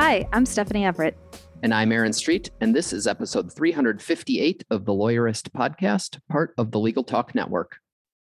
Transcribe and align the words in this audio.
Hi, 0.00 0.28
I'm 0.32 0.46
Stephanie 0.46 0.84
Everett. 0.84 1.18
And 1.64 1.74
I'm 1.74 1.90
Aaron 1.90 2.12
Street, 2.12 2.52
and 2.60 2.72
this 2.72 2.92
is 2.92 3.08
episode 3.08 3.52
358 3.52 4.62
of 4.70 4.84
the 4.84 4.92
Lawyerist 4.92 5.50
podcast, 5.50 6.20
part 6.28 6.54
of 6.56 6.70
the 6.70 6.78
Legal 6.78 7.02
Talk 7.02 7.34
Network. 7.34 7.80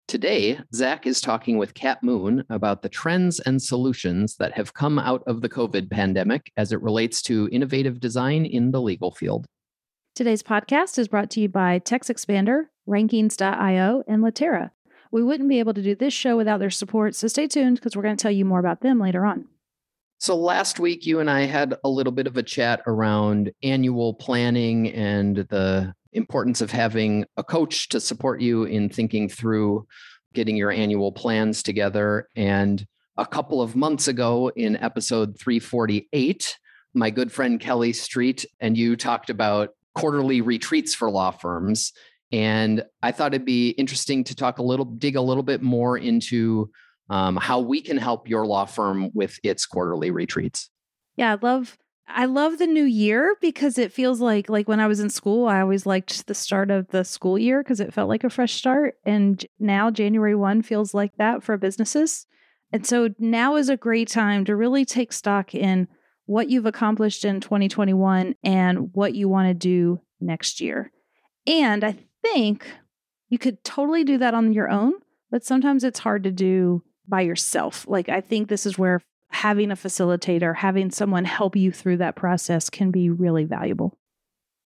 Today, 0.09 0.59
Zach 0.75 1.07
is 1.07 1.21
talking 1.21 1.59
with 1.59 1.75
Kat 1.75 2.03
Moon 2.03 2.45
about 2.49 2.81
the 2.81 2.89
trends 2.89 3.41
and 3.41 3.61
solutions 3.61 4.37
that 4.37 4.55
have 4.55 4.73
come 4.73 4.99
out 4.99 5.23
of 5.27 5.43
the 5.43 5.51
COVID 5.51 5.91
pandemic 5.91 6.51
as 6.57 6.73
it 6.73 6.81
relates 6.81 7.21
to 7.25 7.51
innovative 7.53 8.01
design 8.01 8.47
in 8.47 8.71
the 8.71 8.81
legal 8.81 9.11
field. 9.11 9.45
Today's 10.15 10.43
podcast 10.43 10.99
is 10.99 11.09
brought 11.09 11.29
to 11.33 11.41
you 11.41 11.51
by 11.51 11.79
TextExpander, 11.81 12.69
Rankings.io, 12.89 14.03
and 14.09 14.23
Litera. 14.23 14.73
We 15.13 15.23
wouldn't 15.23 15.51
be 15.51 15.59
able 15.59 15.75
to 15.75 15.83
do 15.83 15.95
this 15.95 16.15
show 16.15 16.39
without 16.39 16.59
their 16.59 16.71
support, 16.71 17.15
so 17.15 17.29
stay 17.29 17.47
tuned 17.47 17.77
because 17.77 17.95
we're 17.95 18.03
going 18.03 18.17
to 18.17 18.23
tell 18.23 18.33
you 18.33 18.47
more 18.47 18.61
about 18.61 18.81
them 18.81 18.99
later 18.99 19.27
on. 19.27 19.49
So 20.19 20.35
last 20.35 20.81
week, 20.81 21.05
you 21.05 21.21
and 21.21 21.31
I 21.31 21.43
had 21.43 21.75
a 21.85 21.89
little 21.89 22.13
bit 22.13 22.27
of 22.27 22.37
a 22.37 22.43
chat 22.43 22.81
around 22.87 23.53
annual 23.63 24.15
planning 24.15 24.91
and 24.91 25.37
the 25.37 25.95
importance 26.13 26.63
of 26.63 26.71
having 26.71 27.27
a 27.37 27.45
coach 27.45 27.91
to 27.91 28.01
support 28.01 28.41
you 28.41 28.65
in 28.65 28.89
thinking 28.89 29.29
through 29.29 29.87
getting 30.33 30.57
your 30.57 30.71
annual 30.71 31.13
plans 31.13 31.63
together. 31.63 32.29
And 32.35 32.87
a 33.19 33.27
couple 33.27 33.61
of 33.61 33.77
months 33.77 34.09
ago, 34.09 34.51
in 34.57 34.77
episode 34.77 35.39
348, 35.39 36.59
my 36.95 37.11
good 37.11 37.31
friend 37.31 37.61
Kelly 37.61 37.93
Street 37.93 38.47
and 38.59 38.77
you 38.77 38.97
talked 38.97 39.29
about 39.29 39.71
quarterly 39.95 40.41
retreats 40.41 40.95
for 40.95 41.11
law 41.11 41.31
firms. 41.31 41.93
And 42.33 42.85
I 43.03 43.13
thought 43.13 43.35
it'd 43.35 43.45
be 43.45 43.71
interesting 43.71 44.25
to 44.25 44.35
talk 44.35 44.59
a 44.59 44.63
little, 44.63 44.87
dig 44.87 45.17
a 45.17 45.21
little 45.21 45.43
bit 45.43 45.63
more 45.63 45.99
into 45.99 46.71
um, 47.09 47.37
how 47.37 47.61
we 47.61 47.81
can 47.81 47.97
help 47.97 48.29
your 48.29 48.47
law 48.47 48.65
firm 48.65 49.11
with 49.15 49.39
its 49.43 49.67
quarterly 49.67 50.11
retreats. 50.11 50.71
Yeah, 51.17 51.33
I 51.33 51.39
love 51.47 51.79
I 52.09 52.27
love 52.27 52.59
the 52.59 52.67
new 52.67 52.85
year 52.85 53.35
because 53.41 53.79
it 53.79 53.93
feels 53.93 54.21
like 54.21 54.49
like 54.49 54.69
when 54.69 54.81
I 54.81 54.87
was 54.87 55.01
in 55.01 55.11
school, 55.11 55.49
I 55.49 55.61
always 55.61 55.87
liked 55.87 56.27
the 56.27 56.35
start 56.35 56.71
of 56.71 56.89
the 56.89 57.05
school 57.05 57.39
year 57.39 57.63
because 57.63 57.81
it 57.81 57.93
felt 57.93 58.09
like 58.09 58.25
a 58.25 58.31
fresh 58.31 58.55
start. 58.55 58.95
And 59.05 59.45
now 59.59 59.91
January 59.91 60.35
1 60.35 60.63
feels 60.63 60.95
like 60.95 61.17
that 61.19 61.43
for 61.43 61.57
businesses. 61.57 62.27
And 62.73 62.87
so 62.87 63.11
now 63.19 63.57
is 63.57 63.69
a 63.69 63.77
great 63.77 64.09
time 64.09 64.45
to 64.45 64.57
really 64.57 64.85
take 64.85 65.13
stock 65.13 65.55
in 65.55 65.89
what 66.27 66.51
you've 66.51 66.67
accomplished 66.67 67.25
in 67.25 67.41
2021 67.41 68.35
and 68.43 68.91
what 68.93 69.15
you 69.15 69.29
want 69.29 69.49
to 69.49 69.55
do 69.55 70.01
next 70.21 70.61
year. 70.61 70.93
And 71.47 71.85
I 71.85 71.97
think 72.23 72.67
you 73.29 73.39
could 73.39 73.63
totally 73.65 74.05
do 74.05 74.19
that 74.19 74.35
on 74.35 74.53
your 74.53 74.69
own, 74.69 74.95
but 75.31 75.45
sometimes 75.45 75.85
it's 75.85 76.01
hard 76.01 76.25
to 76.25 76.33
do 76.33 76.83
by 77.09 77.23
yourself. 77.23 77.87
Like, 77.89 78.09
I 78.09 78.21
think 78.21 78.49
this 78.49 78.67
is 78.67 78.79
where 78.79 79.01
having 79.31 79.71
a 79.71 79.77
facilitator, 79.77 80.57
having 80.57 80.91
someone 80.91 81.25
help 81.25 81.57
you 81.57 81.73
through 81.73 81.99
that 81.99 82.17
process 82.17 82.71
can 82.71 82.91
be 82.91 83.11
really 83.11 83.45
valuable. 83.45 83.99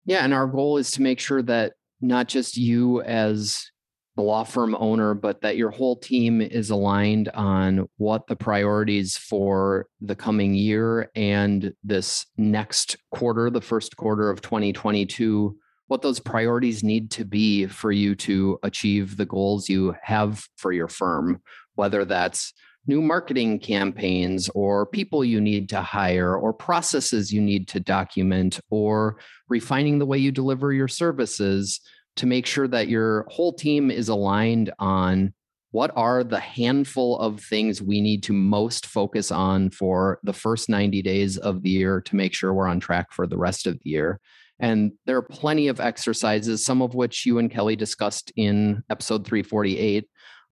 Yeah. 0.06 0.24
And 0.24 0.34
our 0.34 0.48
goal 0.48 0.78
is 0.78 0.92
to 0.92 1.02
make 1.02 1.20
sure 1.20 1.42
that 1.44 1.74
not 2.02 2.28
just 2.28 2.58
you 2.58 3.02
as 3.02 3.70
the 4.16 4.22
law 4.22 4.44
firm 4.44 4.76
owner, 4.76 5.14
but 5.16 5.42
that 5.42 5.58
your 5.58 5.72
whole 5.72 5.96
team 5.96 6.40
is 6.40 6.70
aligned 6.70 7.30
on 7.30 7.88
what 7.98 8.28
the 8.28 8.36
priorities 8.36 9.18
for 9.18 9.88
the 10.02 10.16
coming 10.16 10.54
year 10.54 11.10
and 11.16 11.74
this 11.84 12.26
next 12.38 12.96
quarter, 13.12 13.50
the 13.50 13.62
first 13.62 13.98
quarter 13.98 14.30
of 14.30 14.42
2022, 14.42 15.58
what 15.94 16.02
those 16.02 16.20
priorities 16.20 16.84
need 16.84 17.12
to 17.12 17.24
be 17.24 17.68
for 17.68 17.92
you 17.92 18.16
to 18.16 18.58
achieve 18.64 19.16
the 19.16 19.28
goals 19.28 19.70
you 19.70 19.94
have 20.02 20.44
for 20.58 20.72
your 20.72 20.88
firm, 20.88 21.40
whether 21.76 22.04
that's 22.04 22.52
new 22.88 23.00
marketing 23.00 23.60
campaigns 23.60 24.50
or 24.56 24.88
people 24.88 25.24
you 25.24 25.40
need 25.40 25.70
to 25.70 25.84
hire 25.84 26.36
or 26.36 26.52
processes 26.52 27.32
you 27.32 27.40
need 27.40 27.68
to 27.68 27.80
document 27.80 28.60
or 28.72 29.20
refining 29.50 30.00
the 30.00 30.06
way 30.08 30.18
you 30.18 30.32
deliver 30.32 30.74
your 30.74 30.88
services 30.88 31.80
to 32.16 32.26
make 32.26 32.48
sure 32.48 32.68
that 32.68 32.88
your 32.88 33.28
whole 33.30 33.54
team 33.54 33.92
is 33.92 34.10
aligned 34.10 34.74
on 34.80 35.32
what 35.70 35.92
are 35.96 36.24
the 36.24 36.40
handful 36.40 37.20
of 37.20 37.40
things 37.40 37.84
we 37.84 38.02
need 38.02 38.24
to 38.24 38.34
most 38.34 38.88
focus 38.88 39.32
on 39.32 39.70
for 39.70 40.18
the 40.24 40.34
first 40.34 40.70
90 40.70 41.04
days 41.04 41.38
of 41.38 41.62
the 41.62 41.70
year 41.70 42.02
to 42.02 42.16
make 42.16 42.34
sure 42.34 42.52
we're 42.52 42.68
on 42.68 42.80
track 42.80 43.12
for 43.12 43.28
the 43.28 43.38
rest 43.38 43.68
of 43.68 43.78
the 43.84 43.92
year. 43.92 44.20
And 44.64 44.94
there 45.06 45.18
are 45.18 45.22
plenty 45.22 45.68
of 45.68 45.82
exercises, 45.82 46.64
some 46.64 46.82
of 46.82 46.96
which 46.96 47.26
you 47.26 47.38
and 47.38 47.52
Kelly 47.52 47.76
discussed 47.76 48.32
in 48.38 48.82
episode 48.90 49.28
348 49.28 50.08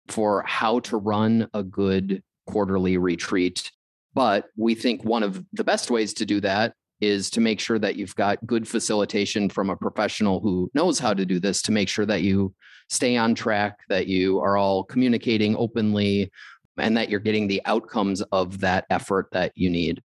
for 0.08 0.44
how 0.46 0.80
to 0.80 0.98
run 0.98 1.48
a 1.54 1.62
good 1.62 2.22
quarterly 2.46 2.98
retreat. 2.98 3.72
But 4.12 4.50
we 4.54 4.74
think 4.74 5.02
one 5.02 5.22
of 5.22 5.42
the 5.54 5.64
best 5.64 5.90
ways 5.90 6.12
to 6.14 6.26
do 6.26 6.42
that 6.42 6.74
is 7.00 7.30
to 7.30 7.40
make 7.40 7.58
sure 7.58 7.78
that 7.78 7.96
you've 7.96 8.14
got 8.14 8.46
good 8.46 8.68
facilitation 8.68 9.48
from 9.48 9.70
a 9.70 9.76
professional 9.76 10.40
who 10.40 10.70
knows 10.74 10.98
how 10.98 11.14
to 11.14 11.24
do 11.24 11.40
this 11.40 11.62
to 11.62 11.72
make 11.72 11.88
sure 11.88 12.04
that 12.04 12.20
you 12.20 12.54
stay 12.90 13.16
on 13.16 13.34
track, 13.34 13.78
that 13.88 14.08
you 14.08 14.40
are 14.40 14.58
all 14.58 14.84
communicating 14.84 15.56
openly, 15.56 16.30
and 16.76 16.98
that 16.98 17.08
you're 17.08 17.18
getting 17.18 17.48
the 17.48 17.62
outcomes 17.64 18.20
of 18.30 18.60
that 18.60 18.84
effort 18.90 19.28
that 19.32 19.52
you 19.54 19.70
need. 19.70 20.02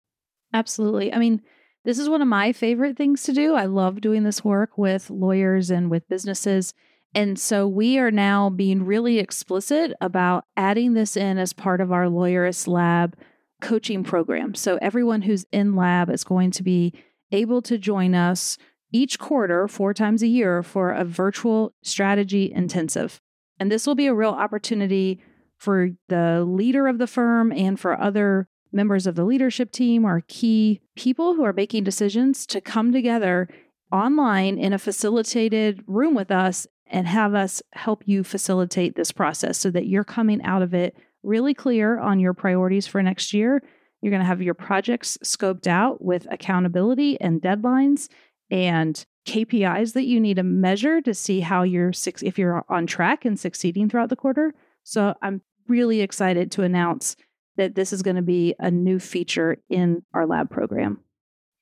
Absolutely. 0.55 1.13
I 1.13 1.19
mean, 1.19 1.43
this 1.87 2.01
is 2.01 2.09
one 2.09 2.21
of 2.21 2.27
my 2.27 2.53
favorite 2.53 2.97
things 2.97 3.23
to 3.23 3.33
do. 3.33 3.55
I 3.55 3.67
love 3.67 4.01
doing 4.01 4.25
this 4.25 4.45
work 4.45 4.77
with 4.77 5.09
lawyers 5.09 5.71
and 5.71 5.89
with 5.89 6.09
businesses. 6.09 6.75
And 7.15 7.39
so 7.39 7.69
we 7.69 7.97
are 7.97 8.11
now 8.11 8.51
being 8.51 8.85
really 8.85 9.21
explicit 9.21 9.93
about 10.01 10.45
adding 10.57 10.95
this 10.95 11.17
in 11.17 11.39
as 11.39 11.53
part 11.53 11.81
of 11.81 11.93
our 11.93 12.07
Lawyerist 12.07 12.67
Lab 12.67 13.17
coaching 13.61 14.03
program. 14.03 14.57
So 14.57 14.81
everyone 14.83 15.23
who's 15.23 15.47
in 15.53 15.77
lab 15.77 16.11
is 16.11 16.25
going 16.25 16.51
to 16.51 16.65
be 16.65 16.93
able 17.31 17.63
to 17.63 17.79
join 17.79 18.17
us 18.17 18.59
each 18.93 19.21
quarter, 19.21 19.69
four 19.69 19.95
times 19.95 20.25
a 20.25 20.27
year, 20.27 20.65
for 20.65 20.91
a 20.91 21.05
virtual 21.05 21.73
strategy 21.85 22.51
intensive. 22.53 23.21
And 23.61 23.71
this 23.71 23.87
will 23.87 23.95
be 23.95 24.07
a 24.09 24.15
real 24.15 24.31
opportunity 24.31 25.21
for 25.57 25.91
the 26.09 26.45
leader 26.45 26.89
of 26.89 26.99
the 26.99 27.07
firm 27.07 27.53
and 27.53 27.79
for 27.79 27.99
other 27.99 28.49
members 28.73 29.07
of 29.07 29.15
the 29.15 29.25
leadership 29.25 29.73
team 29.73 30.05
or 30.05 30.23
key 30.29 30.81
people 30.95 31.35
who 31.35 31.45
are 31.45 31.53
making 31.53 31.85
decisions 31.85 32.47
to 32.47 32.61
come 32.61 32.93
together 32.93 33.49
online 33.93 34.59
in 34.59 34.73
a 34.73 34.79
facilitated 34.79 35.83
room 35.87 36.15
with 36.15 36.31
us 36.31 36.67
and 36.89 37.07
have 37.07 37.35
us 37.35 37.63
help 37.73 38.03
you 38.07 38.23
facilitate 38.23 38.95
this 38.95 39.13
process 39.13 39.59
so 39.59 39.71
that 39.71 39.87
you're 39.87 40.05
coming 40.05 40.43
out 40.43 40.63
of 40.63 40.75
it 40.75 40.97
really 41.23 41.55
clear 41.55 41.99
on 41.99 42.21
your 42.21 42.35
priorities 42.35 42.87
for 42.87 43.03
next 43.03 43.33
year. 43.33 43.63
You're 44.01 44.11
going 44.11 44.23
to 44.23 44.27
have 44.27 44.43
your 44.43 44.55
projects 44.55 45.19
scoped 45.25 45.67
out 45.67 46.03
with 46.03 46.27
accountability 46.31 47.21
and 47.21 47.41
deadlines 47.41 48.09
and 48.51 49.05
KPIs 49.27 49.95
that 49.95 50.05
you 50.05 50.21
need 50.21 50.37
to 50.37 50.45
measure 50.45 51.01
to 51.01 51.13
see 51.13 51.41
how 51.41 51.65
you're 51.65 51.93
if 52.23 52.39
you're 52.39 52.65
on 52.69 52.87
track 52.87 53.25
and 53.25 53.39
succeeding 53.39 53.89
throughout 53.89 54.09
the 54.09 54.17
quarter. 54.17 54.55
So 54.85 55.15
I'm 55.23 55.43
really 55.67 56.01
excited 56.01 56.53
to 56.53 56.63
announce 56.63 57.17
that 57.57 57.75
this 57.75 57.93
is 57.93 58.03
going 58.03 58.17
to 58.17 58.23
be 58.23 58.55
a 58.59 58.71
new 58.71 58.99
feature 58.99 59.59
in 59.69 60.03
our 60.15 60.27
lab 60.27 60.51
program. 60.51 61.01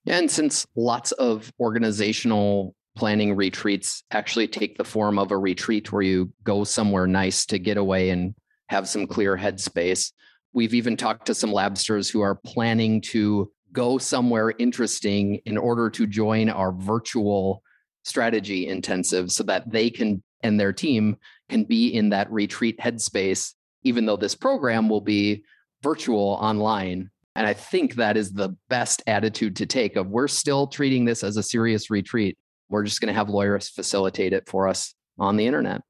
Yeah, 0.04 0.18
And 0.18 0.30
since 0.30 0.66
lots 0.76 1.12
of 1.12 1.52
organizational 1.58 2.74
planning 2.96 3.34
retreats 3.34 4.04
actually 4.10 4.46
take 4.46 4.76
the 4.76 4.84
form 4.84 5.18
of 5.18 5.30
a 5.30 5.38
retreat 5.38 5.92
where 5.92 6.02
you 6.02 6.32
go 6.44 6.64
somewhere 6.64 7.06
nice 7.06 7.44
to 7.46 7.58
get 7.58 7.76
away 7.76 8.10
and 8.10 8.34
have 8.68 8.88
some 8.88 9.06
clear 9.06 9.36
headspace. 9.36 10.12
We've 10.52 10.74
even 10.74 10.96
talked 10.96 11.26
to 11.26 11.34
some 11.34 11.50
labsters 11.50 12.10
who 12.10 12.20
are 12.20 12.36
planning 12.36 13.00
to 13.02 13.50
go 13.72 13.98
somewhere 13.98 14.54
interesting 14.58 15.40
in 15.44 15.58
order 15.58 15.90
to 15.90 16.06
join 16.06 16.48
our 16.48 16.72
virtual 16.72 17.62
strategy 18.04 18.68
intensive 18.68 19.32
so 19.32 19.42
that 19.44 19.70
they 19.70 19.90
can 19.90 20.22
and 20.42 20.60
their 20.60 20.72
team 20.72 21.16
can 21.48 21.64
be 21.64 21.88
in 21.88 22.10
that 22.10 22.30
retreat 22.30 22.78
headspace, 22.78 23.54
even 23.82 24.06
though 24.06 24.16
this 24.16 24.34
program 24.34 24.88
will 24.88 25.00
be 25.00 25.42
virtual 25.84 26.36
online. 26.40 27.10
And 27.36 27.46
I 27.46 27.54
think 27.54 27.94
that 27.94 28.16
is 28.16 28.32
the 28.32 28.56
best 28.68 29.02
attitude 29.06 29.54
to 29.56 29.66
take 29.66 29.94
of 29.94 30.08
we're 30.08 30.28
still 30.28 30.66
treating 30.66 31.04
this 31.04 31.22
as 31.22 31.36
a 31.36 31.42
serious 31.42 31.90
retreat 31.90 32.36
we're 32.68 32.82
just 32.82 33.00
going 33.00 33.12
to 33.12 33.14
have 33.14 33.28
lawyers 33.28 33.68
facilitate 33.68 34.32
it 34.32 34.48
for 34.48 34.68
us 34.68 34.94
on 35.18 35.36
the 35.36 35.46
internet. 35.46 35.82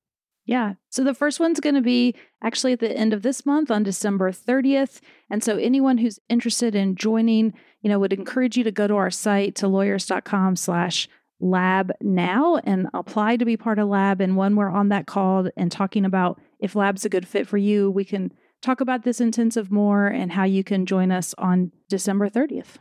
Yeah. 0.47 0.75
So 0.91 1.03
the 1.03 1.15
first 1.15 1.41
one's 1.41 1.61
going 1.61 1.77
to 1.77 1.81
be 1.81 2.15
actually 2.43 2.75
at 2.75 2.81
the 2.81 2.95
end 2.95 3.15
of 3.15 3.23
this 3.23 3.47
month 3.47 3.71
on 3.71 3.83
December 3.83 4.31
30th. 4.31 5.01
And 5.31 5.43
so 5.43 5.57
anyone 5.57 5.97
who's 5.97 6.19
interested 6.29 6.75
in 6.75 6.97
joining, 6.97 7.55
you 7.81 7.89
know, 7.89 7.99
would 7.99 8.13
encourage 8.13 8.59
you 8.59 8.65
to 8.65 8.71
go 8.71 8.87
to 8.87 8.97
our 8.97 9.11
site 9.11 9.55
to 9.57 9.67
lawyerist.com 9.67 10.57
slash 10.57 11.09
lab 11.41 11.93
now 12.03 12.57
and 12.65 12.89
apply 12.93 13.39
to 13.39 13.47
be 13.47 13.57
part 13.57 13.79
of 13.79 13.89
lab. 13.89 14.21
And 14.21 14.37
when 14.37 14.55
we're 14.55 14.69
on 14.69 14.91
that 14.91 15.07
call 15.07 15.49
and 15.57 15.73
talking 15.73 16.05
about 16.05 16.39
if 16.61 16.77
lab's 16.77 17.07
a 17.07 17.11
good 17.11 17.27
fit 17.27 17.47
for 17.47 17.57
you, 17.57 17.91
we 17.91 18.05
can 18.05 18.31
talk 18.65 18.81
about 18.81 19.03
this 19.03 19.21
intensive 19.21 19.71
more 19.71 20.07
and 20.07 20.33
how 20.33 20.45
you 20.45 20.65
can 20.65 20.87
join 20.87 21.13
us 21.13 21.35
on 21.37 21.71
December 21.89 22.29
30th. 22.29 22.77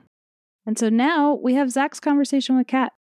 And 0.65 0.79
so 0.79 0.89
now 0.89 1.33
we 1.33 1.55
have 1.55 1.69
Zach's 1.69 1.99
conversation 1.99 2.55
with 2.55 2.67
Kat. 2.67 2.93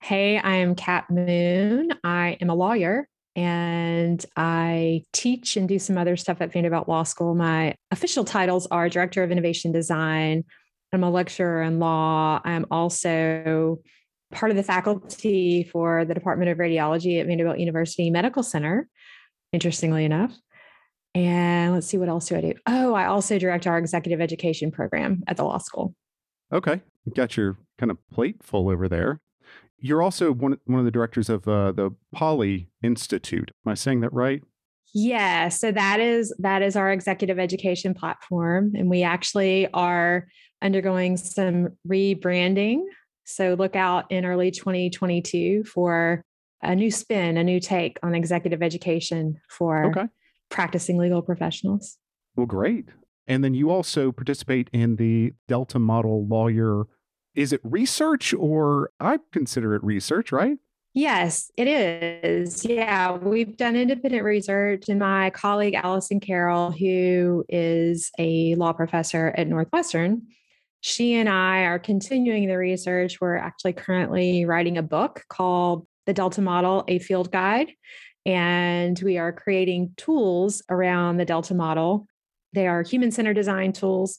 Hey, 0.00 0.38
I 0.38 0.56
am 0.56 0.74
Kat 0.74 1.10
Moon. 1.10 1.92
I 2.02 2.38
am 2.40 2.48
a 2.48 2.54
lawyer 2.54 3.06
and 3.34 4.24
I 4.34 5.02
teach 5.12 5.58
and 5.58 5.68
do 5.68 5.78
some 5.78 5.98
other 5.98 6.16
stuff 6.16 6.40
at 6.40 6.52
Vanderbilt 6.52 6.88
Law 6.88 7.02
School. 7.02 7.34
My 7.34 7.74
official 7.90 8.24
titles 8.24 8.66
are 8.68 8.88
Director 8.88 9.22
of 9.22 9.30
Innovation 9.30 9.72
Design. 9.72 10.44
I'm 10.92 11.04
a 11.04 11.10
lecturer 11.10 11.62
in 11.62 11.78
law. 11.78 12.40
I'm 12.44 12.64
also 12.70 13.80
part 14.32 14.50
of 14.50 14.56
the 14.56 14.62
faculty 14.62 15.64
for 15.64 16.06
the 16.06 16.14
Department 16.14 16.50
of 16.50 16.56
Radiology 16.56 17.20
at 17.20 17.26
Vanderbilt 17.26 17.58
University 17.58 18.08
Medical 18.08 18.42
Center, 18.42 18.88
interestingly 19.52 20.06
enough. 20.06 20.34
And 21.16 21.72
let's 21.72 21.86
see, 21.86 21.96
what 21.96 22.10
else 22.10 22.28
do 22.28 22.36
I 22.36 22.42
do? 22.42 22.52
Oh, 22.66 22.92
I 22.92 23.06
also 23.06 23.38
direct 23.38 23.66
our 23.66 23.78
executive 23.78 24.20
education 24.20 24.70
program 24.70 25.22
at 25.26 25.38
the 25.38 25.44
law 25.44 25.56
school. 25.56 25.94
Okay. 26.52 26.82
Got 27.14 27.38
your 27.38 27.56
kind 27.78 27.90
of 27.90 27.96
plate 28.10 28.42
full 28.42 28.68
over 28.68 28.86
there. 28.86 29.22
You're 29.78 30.02
also 30.02 30.30
one, 30.30 30.58
one 30.66 30.78
of 30.78 30.84
the 30.84 30.90
directors 30.90 31.30
of 31.30 31.48
uh, 31.48 31.72
the 31.72 31.92
PoLI 32.14 32.66
Institute. 32.82 33.50
Am 33.64 33.72
I 33.72 33.74
saying 33.74 34.00
that 34.00 34.12
right? 34.12 34.42
Yeah, 34.92 35.48
so 35.48 35.72
that 35.72 36.00
is 36.00 36.34
that 36.38 36.60
is 36.62 36.76
our 36.76 36.92
executive 36.92 37.38
education 37.38 37.94
platform 37.94 38.72
and 38.76 38.90
we 38.90 39.02
actually 39.02 39.68
are 39.72 40.26
undergoing 40.60 41.16
some 41.16 41.70
rebranding. 41.88 42.82
So 43.24 43.54
look 43.54 43.74
out 43.74 44.10
in 44.12 44.26
early 44.26 44.50
2022 44.50 45.64
for 45.64 46.24
a 46.62 46.74
new 46.74 46.90
spin, 46.90 47.38
a 47.38 47.44
new 47.44 47.60
take 47.60 47.98
on 48.02 48.14
executive 48.14 48.62
education 48.62 49.40
for 49.48 49.86
okay. 49.86 50.08
Practicing 50.50 50.98
legal 50.98 51.22
professionals. 51.22 51.98
Well, 52.36 52.46
great. 52.46 52.88
And 53.26 53.42
then 53.42 53.54
you 53.54 53.70
also 53.70 54.12
participate 54.12 54.70
in 54.72 54.96
the 54.96 55.32
Delta 55.48 55.78
Model 55.78 56.26
Lawyer 56.26 56.86
is 57.34 57.52
it 57.52 57.60
research 57.62 58.32
or 58.32 58.90
I 58.98 59.18
consider 59.30 59.74
it 59.74 59.84
research, 59.84 60.32
right? 60.32 60.56
Yes, 60.94 61.50
it 61.58 61.68
is. 61.68 62.64
Yeah, 62.64 63.12
we've 63.12 63.54
done 63.58 63.76
independent 63.76 64.24
research, 64.24 64.88
and 64.88 64.98
my 64.98 65.28
colleague 65.28 65.74
Alyson 65.74 66.20
Carrel, 66.20 66.70
who 66.70 67.44
is 67.50 68.10
a 68.18 68.54
law 68.54 68.72
professor 68.72 69.34
at 69.36 69.46
Northwestern, 69.46 70.22
she 70.80 71.12
and 71.16 71.28
I 71.28 71.64
are 71.64 71.78
continuing 71.78 72.48
the 72.48 72.56
research. 72.56 73.20
We're 73.20 73.36
actually 73.36 73.74
currently 73.74 74.46
writing 74.46 74.78
a 74.78 74.82
book 74.82 75.22
called 75.28 75.86
The 76.06 76.14
Delta 76.14 76.40
Model, 76.40 76.84
a 76.88 76.98
Field 76.98 77.30
Guide. 77.30 77.72
And 78.26 79.00
we 79.04 79.18
are 79.18 79.32
creating 79.32 79.94
tools 79.96 80.60
around 80.68 81.16
the 81.16 81.24
Delta 81.24 81.54
model. 81.54 82.08
They 82.52 82.66
are 82.66 82.82
human 82.82 83.12
centered 83.12 83.34
design 83.34 83.72
tools 83.72 84.18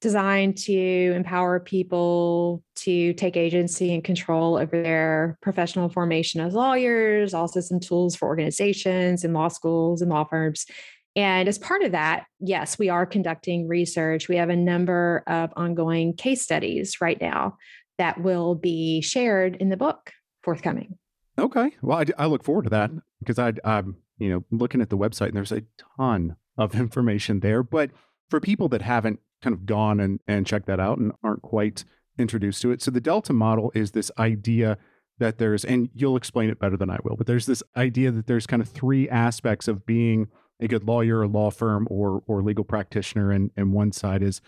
designed 0.00 0.56
to 0.56 1.12
empower 1.14 1.60
people 1.60 2.62
to 2.74 3.12
take 3.14 3.36
agency 3.36 3.94
and 3.94 4.02
control 4.02 4.56
over 4.56 4.82
their 4.82 5.38
professional 5.42 5.88
formation 5.88 6.40
as 6.40 6.54
lawyers, 6.54 7.34
also 7.34 7.60
some 7.60 7.78
tools 7.78 8.16
for 8.16 8.26
organizations 8.26 9.22
and 9.22 9.34
law 9.34 9.48
schools 9.48 10.00
and 10.02 10.10
law 10.10 10.24
firms. 10.24 10.66
And 11.14 11.48
as 11.48 11.58
part 11.58 11.82
of 11.82 11.92
that, 11.92 12.24
yes, 12.40 12.78
we 12.78 12.88
are 12.88 13.04
conducting 13.04 13.68
research. 13.68 14.28
We 14.28 14.36
have 14.36 14.48
a 14.48 14.56
number 14.56 15.22
of 15.26 15.52
ongoing 15.54 16.14
case 16.14 16.42
studies 16.42 17.00
right 17.00 17.20
now 17.20 17.58
that 17.98 18.22
will 18.22 18.54
be 18.54 19.02
shared 19.02 19.56
in 19.56 19.68
the 19.68 19.76
book 19.76 20.12
forthcoming. 20.42 20.98
Okay. 21.38 21.72
Well, 21.82 21.98
I, 21.98 22.22
I 22.22 22.26
look 22.26 22.42
forward 22.42 22.64
to 22.64 22.70
that 22.70 22.90
because 23.20 23.38
I, 23.38 23.48
I'm, 23.64 23.84
um, 23.84 23.96
you 24.18 24.28
know, 24.28 24.44
looking 24.50 24.80
at 24.80 24.90
the 24.90 24.98
website 24.98 25.28
and 25.28 25.36
there's 25.36 25.52
a 25.52 25.62
ton 25.96 26.36
of 26.58 26.74
information 26.78 27.40
there. 27.40 27.62
But 27.62 27.90
for 28.28 28.40
people 28.40 28.68
that 28.70 28.82
haven't 28.82 29.20
kind 29.42 29.54
of 29.54 29.64
gone 29.64 30.00
and, 30.00 30.20
and 30.26 30.46
checked 30.46 30.66
that 30.66 30.80
out 30.80 30.98
and 30.98 31.12
aren't 31.22 31.42
quite 31.42 31.84
introduced 32.18 32.60
to 32.62 32.70
it. 32.70 32.82
So 32.82 32.90
the 32.90 33.00
Delta 33.00 33.32
model 33.32 33.72
is 33.74 33.92
this 33.92 34.10
idea 34.18 34.76
that 35.18 35.38
there's, 35.38 35.64
and 35.64 35.88
you'll 35.94 36.16
explain 36.16 36.50
it 36.50 36.58
better 36.58 36.76
than 36.76 36.90
I 36.90 36.98
will, 37.02 37.16
but 37.16 37.26
there's 37.26 37.46
this 37.46 37.62
idea 37.76 38.10
that 38.10 38.26
there's 38.26 38.46
kind 38.46 38.60
of 38.60 38.68
three 38.68 39.08
aspects 39.08 39.68
of 39.68 39.86
being 39.86 40.28
a 40.60 40.68
good 40.68 40.84
lawyer, 40.84 41.22
a 41.22 41.28
law 41.28 41.50
firm, 41.50 41.86
or 41.90 42.22
or 42.26 42.42
legal 42.42 42.64
practitioner. 42.64 43.30
And 43.30 43.50
and 43.56 43.72
one 43.72 43.92
side 43.92 44.22
is 44.22 44.40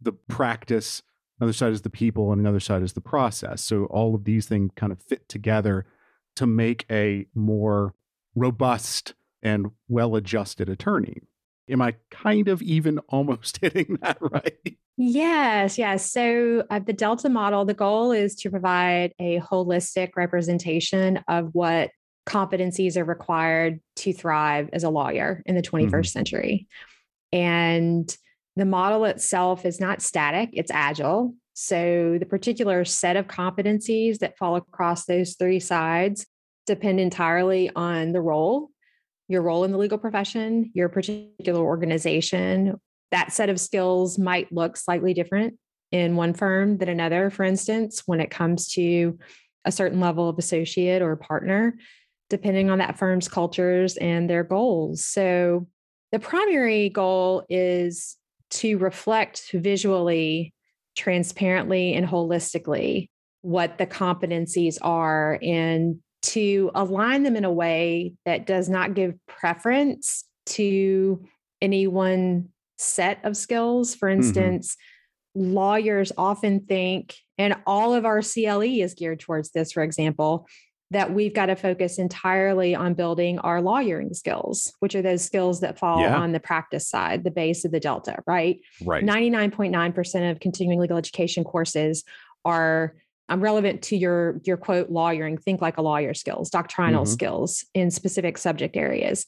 the 0.00 0.12
practice, 0.12 1.02
another 1.38 1.52
side 1.52 1.72
is 1.72 1.82
the 1.82 1.90
people, 1.90 2.32
and 2.32 2.40
another 2.40 2.60
side 2.60 2.82
is 2.82 2.92
the 2.92 3.00
process. 3.00 3.62
So 3.62 3.84
all 3.84 4.14
of 4.14 4.24
these 4.24 4.46
things 4.46 4.72
kind 4.76 4.92
of 4.92 5.02
fit 5.02 5.28
together 5.28 5.86
to 6.36 6.46
make 6.46 6.86
a 6.90 7.26
more 7.34 7.94
robust 8.40 9.14
and 9.42 9.70
well-adjusted 9.88 10.68
attorney. 10.68 11.18
Am 11.68 11.80
I 11.80 11.94
kind 12.10 12.48
of 12.48 12.62
even 12.62 12.98
almost 13.08 13.58
hitting 13.58 13.98
that 14.02 14.18
right? 14.20 14.76
Yes, 14.96 15.78
yes. 15.78 16.10
So 16.12 16.64
uh, 16.68 16.80
the 16.80 16.92
Delta 16.92 17.28
model, 17.28 17.64
the 17.64 17.74
goal 17.74 18.12
is 18.12 18.34
to 18.36 18.50
provide 18.50 19.14
a 19.18 19.40
holistic 19.40 20.10
representation 20.16 21.20
of 21.26 21.50
what 21.52 21.90
competencies 22.26 22.96
are 22.96 23.04
required 23.04 23.80
to 23.96 24.12
thrive 24.12 24.68
as 24.72 24.84
a 24.84 24.90
lawyer 24.90 25.42
in 25.46 25.54
the 25.54 25.62
21st 25.62 25.90
mm-hmm. 25.90 26.02
century. 26.02 26.68
And 27.32 28.14
the 28.56 28.66
model 28.66 29.04
itself 29.06 29.64
is 29.64 29.80
not 29.80 30.02
static, 30.02 30.50
it's 30.52 30.70
agile. 30.70 31.34
So 31.54 32.16
the 32.18 32.26
particular 32.26 32.84
set 32.84 33.16
of 33.16 33.26
competencies 33.26 34.18
that 34.18 34.36
fall 34.36 34.56
across 34.56 35.06
those 35.06 35.34
three 35.34 35.60
sides 35.60 36.26
depend 36.70 37.00
entirely 37.00 37.70
on 37.74 38.12
the 38.12 38.20
role 38.20 38.70
your 39.30 39.42
role 39.42 39.62
in 39.62 39.70
the 39.70 39.78
legal 39.78 39.96
profession, 39.96 40.72
your 40.74 40.88
particular 40.88 41.60
organization. 41.60 42.78
That 43.12 43.32
set 43.32 43.48
of 43.48 43.60
skills 43.60 44.18
might 44.18 44.52
look 44.52 44.76
slightly 44.76 45.14
different 45.14 45.54
in 45.92 46.16
one 46.16 46.34
firm 46.34 46.78
than 46.78 46.88
another, 46.88 47.30
for 47.30 47.44
instance, 47.44 48.02
when 48.06 48.20
it 48.20 48.30
comes 48.30 48.72
to 48.72 49.18
a 49.64 49.70
certain 49.70 50.00
level 50.00 50.28
of 50.28 50.36
associate 50.38 51.00
or 51.00 51.14
partner, 51.14 51.76
depending 52.28 52.70
on 52.70 52.78
that 52.78 52.98
firm's 52.98 53.28
cultures 53.28 53.96
and 53.96 54.28
their 54.28 54.42
goals. 54.42 55.06
So, 55.06 55.68
the 56.10 56.18
primary 56.18 56.88
goal 56.88 57.44
is 57.48 58.16
to 58.50 58.78
reflect 58.78 59.52
visually, 59.54 60.52
transparently, 60.96 61.94
and 61.94 62.04
holistically 62.04 63.10
what 63.42 63.78
the 63.78 63.86
competencies 63.86 64.76
are 64.82 65.38
and 65.40 66.00
to 66.22 66.70
align 66.74 67.22
them 67.22 67.36
in 67.36 67.44
a 67.44 67.52
way 67.52 68.14
that 68.24 68.46
does 68.46 68.68
not 68.68 68.94
give 68.94 69.14
preference 69.26 70.24
to 70.46 71.24
any 71.60 71.86
one 71.86 72.48
set 72.78 73.24
of 73.24 73.36
skills. 73.36 73.94
For 73.94 74.08
mm-hmm. 74.08 74.22
instance, 74.22 74.76
mm-hmm. 75.36 75.52
lawyers 75.54 76.12
often 76.16 76.60
think, 76.60 77.14
and 77.38 77.56
all 77.66 77.94
of 77.94 78.04
our 78.04 78.22
CLE 78.22 78.62
is 78.62 78.94
geared 78.94 79.20
towards 79.20 79.50
this, 79.50 79.72
for 79.72 79.82
example, 79.82 80.46
that 80.92 81.12
we've 81.12 81.34
got 81.34 81.46
to 81.46 81.54
focus 81.54 81.98
entirely 81.98 82.74
on 82.74 82.94
building 82.94 83.38
our 83.38 83.62
lawyering 83.62 84.12
skills, 84.12 84.72
which 84.80 84.96
are 84.96 85.02
those 85.02 85.22
skills 85.24 85.60
that 85.60 85.78
fall 85.78 86.00
yeah. 86.00 86.16
on 86.16 86.32
the 86.32 86.40
practice 86.40 86.88
side, 86.88 87.22
the 87.22 87.30
base 87.30 87.64
of 87.64 87.70
the 87.70 87.78
delta, 87.78 88.18
right? 88.26 88.60
Right. 88.84 89.04
99.9% 89.04 90.30
of 90.30 90.40
continuing 90.40 90.80
legal 90.80 90.96
education 90.96 91.44
courses 91.44 92.02
are 92.44 92.96
um, 93.30 93.40
relevant 93.40 93.80
to 93.82 93.96
your 93.96 94.40
your 94.44 94.56
quote 94.56 94.90
lawyering 94.90 95.38
think 95.38 95.62
like 95.62 95.78
a 95.78 95.82
lawyer 95.82 96.12
skills 96.12 96.50
doctrinal 96.50 97.04
mm-hmm. 97.04 97.12
skills 97.12 97.64
in 97.72 97.90
specific 97.90 98.36
subject 98.36 98.76
areas. 98.76 99.24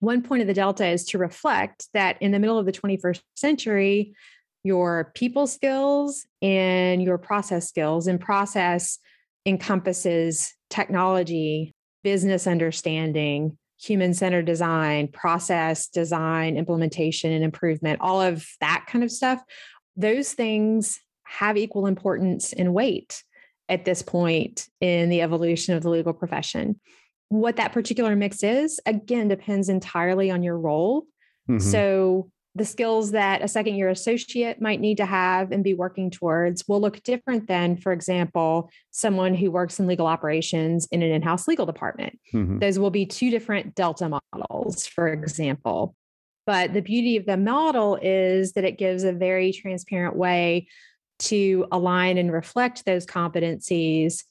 One 0.00 0.22
point 0.22 0.40
of 0.40 0.48
the 0.48 0.54
delta 0.54 0.86
is 0.86 1.04
to 1.06 1.18
reflect 1.18 1.86
that 1.94 2.20
in 2.20 2.32
the 2.32 2.40
middle 2.40 2.58
of 2.58 2.66
the 2.66 2.72
21st 2.72 3.20
century 3.36 4.14
your 4.64 5.12
people 5.14 5.46
skills 5.46 6.24
and 6.40 7.02
your 7.02 7.18
process 7.18 7.68
skills 7.68 8.06
and 8.06 8.20
process 8.20 8.98
encompasses 9.44 10.54
technology 10.70 11.72
business 12.02 12.46
understanding 12.46 13.58
human 13.80 14.14
centered 14.14 14.44
design 14.44 15.08
process 15.08 15.88
design 15.88 16.56
implementation 16.56 17.32
and 17.32 17.44
improvement 17.44 18.00
all 18.00 18.20
of 18.20 18.46
that 18.60 18.86
kind 18.88 19.04
of 19.04 19.10
stuff. 19.10 19.42
Those 19.96 20.32
things 20.32 21.00
have 21.24 21.56
equal 21.56 21.86
importance 21.86 22.52
and 22.52 22.72
weight 22.72 23.22
at 23.72 23.86
this 23.86 24.02
point 24.02 24.68
in 24.82 25.08
the 25.08 25.22
evolution 25.22 25.74
of 25.74 25.82
the 25.82 25.88
legal 25.88 26.12
profession. 26.12 26.78
What 27.30 27.56
that 27.56 27.72
particular 27.72 28.14
mix 28.14 28.42
is, 28.42 28.78
again, 28.84 29.28
depends 29.28 29.70
entirely 29.70 30.30
on 30.30 30.42
your 30.42 30.58
role. 30.58 31.06
Mm-hmm. 31.48 31.58
So, 31.58 32.30
the 32.54 32.66
skills 32.66 33.12
that 33.12 33.40
a 33.40 33.48
second 33.48 33.76
year 33.76 33.88
associate 33.88 34.60
might 34.60 34.78
need 34.78 34.98
to 34.98 35.06
have 35.06 35.52
and 35.52 35.64
be 35.64 35.72
working 35.72 36.10
towards 36.10 36.68
will 36.68 36.82
look 36.82 37.02
different 37.02 37.48
than, 37.48 37.78
for 37.78 37.92
example, 37.92 38.70
someone 38.90 39.34
who 39.34 39.50
works 39.50 39.80
in 39.80 39.86
legal 39.86 40.06
operations 40.06 40.86
in 40.92 41.00
an 41.00 41.10
in 41.10 41.22
house 41.22 41.48
legal 41.48 41.64
department. 41.64 42.20
Mm-hmm. 42.34 42.58
Those 42.58 42.78
will 42.78 42.90
be 42.90 43.06
two 43.06 43.30
different 43.30 43.74
Delta 43.74 44.20
models, 44.34 44.86
for 44.86 45.08
example. 45.08 45.96
But 46.44 46.74
the 46.74 46.82
beauty 46.82 47.16
of 47.16 47.24
the 47.24 47.38
model 47.38 47.98
is 48.02 48.52
that 48.52 48.64
it 48.64 48.76
gives 48.76 49.04
a 49.04 49.14
very 49.14 49.50
transparent 49.50 50.14
way 50.14 50.66
to 51.22 51.66
align 51.72 52.18
and 52.18 52.32
reflect 52.32 52.84
those 52.84 53.06
competencies 53.06 54.24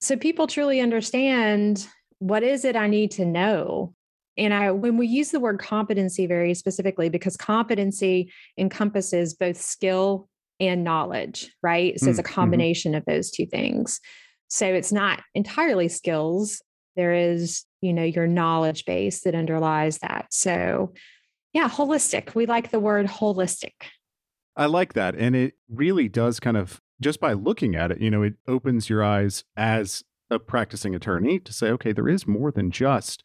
so 0.00 0.16
people 0.16 0.46
truly 0.46 0.80
understand 0.80 1.86
what 2.18 2.42
is 2.42 2.64
it 2.64 2.76
I 2.76 2.86
need 2.86 3.10
to 3.12 3.24
know 3.24 3.94
and 4.38 4.52
I, 4.52 4.70
when 4.70 4.96
we 4.96 5.06
use 5.06 5.30
the 5.30 5.40
word 5.40 5.58
competency 5.58 6.26
very 6.26 6.54
specifically, 6.54 7.08
because 7.08 7.36
competency 7.36 8.32
encompasses 8.58 9.34
both 9.34 9.56
skill 9.56 10.28
and 10.60 10.84
knowledge, 10.84 11.50
right? 11.62 11.98
So 11.98 12.06
mm, 12.06 12.10
it's 12.10 12.18
a 12.18 12.22
mm-hmm. 12.22 12.34
combination 12.34 12.92
mm-hmm. 12.92 12.98
of 12.98 13.04
those 13.06 13.30
two 13.30 13.46
things. 13.46 14.00
So 14.48 14.66
it's 14.66 14.92
not 14.92 15.22
entirely 15.34 15.88
skills. 15.88 16.62
There 16.96 17.14
is, 17.14 17.64
you 17.80 17.92
know, 17.92 18.04
your 18.04 18.26
knowledge 18.26 18.84
base 18.84 19.22
that 19.22 19.34
underlies 19.34 19.98
that. 19.98 20.26
So, 20.30 20.92
yeah, 21.52 21.68
holistic. 21.68 22.34
We 22.34 22.46
like 22.46 22.70
the 22.70 22.80
word 22.80 23.06
holistic. 23.06 23.72
I 24.56 24.66
like 24.66 24.94
that. 24.94 25.14
And 25.14 25.36
it 25.36 25.54
really 25.68 26.08
does 26.08 26.40
kind 26.40 26.56
of, 26.56 26.80
just 27.00 27.20
by 27.20 27.34
looking 27.34 27.74
at 27.74 27.90
it, 27.90 28.00
you 28.00 28.10
know, 28.10 28.22
it 28.22 28.34
opens 28.48 28.88
your 28.88 29.04
eyes 29.04 29.44
as 29.56 30.02
a 30.30 30.38
practicing 30.38 30.94
attorney 30.94 31.38
to 31.40 31.52
say, 31.52 31.68
okay, 31.68 31.92
there 31.92 32.08
is 32.08 32.26
more 32.26 32.50
than 32.50 32.70
just 32.70 33.22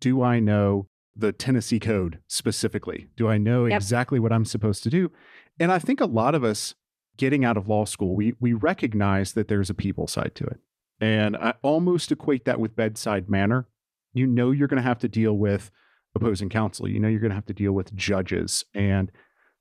do 0.00 0.22
I 0.22 0.40
know 0.40 0.88
the 1.14 1.32
Tennessee 1.32 1.80
code 1.80 2.20
specifically? 2.26 3.08
Do 3.16 3.28
I 3.28 3.36
know 3.36 3.66
yep. 3.66 3.76
exactly 3.76 4.18
what 4.18 4.32
I'm 4.32 4.44
supposed 4.44 4.82
to 4.84 4.90
do? 4.90 5.10
And 5.58 5.70
I 5.70 5.78
think 5.78 6.00
a 6.00 6.06
lot 6.06 6.34
of 6.34 6.42
us 6.42 6.74
getting 7.16 7.44
out 7.44 7.56
of 7.56 7.68
law 7.68 7.84
school, 7.84 8.16
we 8.16 8.34
we 8.40 8.54
recognize 8.54 9.34
that 9.34 9.48
there's 9.48 9.70
a 9.70 9.74
people 9.74 10.06
side 10.06 10.34
to 10.36 10.44
it. 10.44 10.60
And 11.00 11.36
I 11.36 11.54
almost 11.62 12.10
equate 12.10 12.44
that 12.46 12.60
with 12.60 12.76
bedside 12.76 13.28
manner. 13.28 13.68
You 14.12 14.26
know 14.26 14.50
you're 14.50 14.68
going 14.68 14.82
to 14.82 14.88
have 14.88 14.98
to 15.00 15.08
deal 15.08 15.34
with 15.34 15.70
opposing 16.14 16.48
counsel. 16.48 16.88
You 16.88 16.98
know 16.98 17.08
you're 17.08 17.20
going 17.20 17.30
to 17.30 17.36
have 17.36 17.46
to 17.46 17.54
deal 17.54 17.72
with 17.72 17.94
judges 17.94 18.64
and 18.74 19.12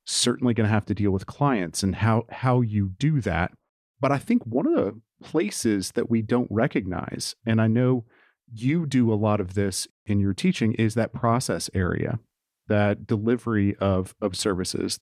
certainly 0.10 0.54
going 0.54 0.68
to 0.68 0.74
have 0.74 0.86
to 0.88 0.96
deal 0.96 1.12
with 1.12 1.28
clients 1.28 1.84
and 1.84 1.96
how 1.96 2.26
how 2.30 2.62
you 2.62 2.90
do 2.98 3.22
that. 3.22 3.52
But 4.00 4.12
I 4.12 4.18
think 4.18 4.44
one 4.46 4.68
of 4.68 4.74
the 4.74 5.00
places 5.22 5.92
that 5.94 6.10
we 6.10 6.22
don't 6.22 6.48
recognize 6.50 7.36
and 7.46 7.62
I 7.62 7.68
know 7.68 8.06
you 8.52 8.86
do 8.86 9.14
a 9.14 9.16
lot 9.16 9.40
of 9.40 9.54
this 9.54 9.88
in 10.06 10.20
your 10.20 10.34
teaching 10.34 10.74
is 10.74 10.96
that 10.96 11.14
process 11.14 11.70
area, 11.74 12.20
that 12.68 13.06
delivery 13.06 13.76
of, 13.76 14.16
of 14.22 14.36
services. 14.36 15.00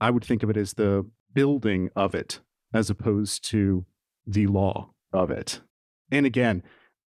I 0.00 0.10
would 0.10 0.24
think 0.24 0.42
of 0.42 0.50
it 0.50 0.56
as 0.56 0.74
the 0.74 1.08
building 1.32 1.90
of 1.96 2.14
it 2.14 2.40
as 2.72 2.90
opposed 2.90 3.42
to 3.50 3.84
the 4.26 4.46
law 4.46 4.90
of 5.12 5.30
it. 5.30 5.60
And 6.12 6.26
again, 6.26 6.62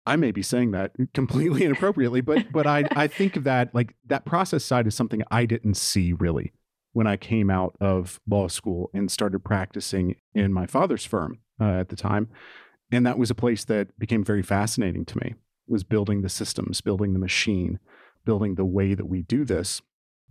I 0.05 0.15
may 0.15 0.31
be 0.31 0.41
saying 0.41 0.71
that 0.71 0.93
completely 1.13 1.65
inappropriately, 1.65 2.21
but 2.21 2.51
but 2.51 2.65
I 2.65 2.85
I 2.91 3.07
think 3.07 3.35
of 3.35 3.43
that 3.43 3.75
like 3.75 3.93
that 4.07 4.25
process 4.25 4.63
side 4.63 4.87
is 4.87 4.95
something 4.95 5.21
I 5.29 5.45
didn't 5.45 5.75
see 5.75 6.13
really 6.13 6.53
when 6.97 7.05
I 7.05 7.15
came 7.15 7.51
out 7.51 7.75
of 7.79 8.19
law 8.27 8.47
school 8.47 8.89
and 8.91 9.11
started 9.11 9.45
practicing 9.45 10.15
in 10.33 10.51
my 10.51 10.65
father's 10.65 11.05
firm 11.05 11.37
uh, 11.61 11.73
at 11.73 11.89
the 11.89 11.95
time, 11.95 12.27
and 12.91 13.05
that 13.05 13.19
was 13.19 13.29
a 13.29 13.35
place 13.35 13.63
that 13.65 13.99
became 13.99 14.23
very 14.23 14.41
fascinating 14.41 15.05
to 15.05 15.17
me 15.19 15.35
was 15.67 15.83
building 15.83 16.23
the 16.23 16.29
systems, 16.29 16.81
building 16.81 17.13
the 17.13 17.19
machine, 17.19 17.77
building 18.25 18.55
the 18.55 18.65
way 18.65 18.95
that 18.95 19.05
we 19.05 19.21
do 19.21 19.45
this. 19.45 19.79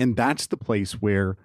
And 0.00 0.16
that's 0.16 0.48
the 0.48 0.56
place 0.56 0.94
where, 0.94 1.36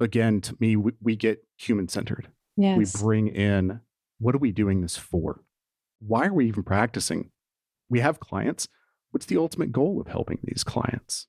again, 0.00 0.40
to 0.40 0.56
me, 0.58 0.76
we, 0.76 0.92
we 1.02 1.16
get 1.16 1.44
human 1.58 1.88
centered. 1.88 2.28
Yes. 2.56 2.78
We 2.78 2.86
bring 2.98 3.28
in 3.28 3.82
what 4.20 4.34
are 4.34 4.38
we 4.38 4.52
doing 4.52 4.80
this 4.80 4.96
for? 4.96 5.42
Why 6.00 6.28
are 6.28 6.32
we 6.32 6.48
even 6.48 6.62
practicing? 6.62 7.30
We 7.90 8.00
have 8.00 8.20
clients. 8.20 8.68
What's 9.10 9.26
the 9.26 9.36
ultimate 9.36 9.70
goal 9.70 10.00
of 10.00 10.06
helping 10.06 10.38
these 10.42 10.64
clients? 10.64 11.26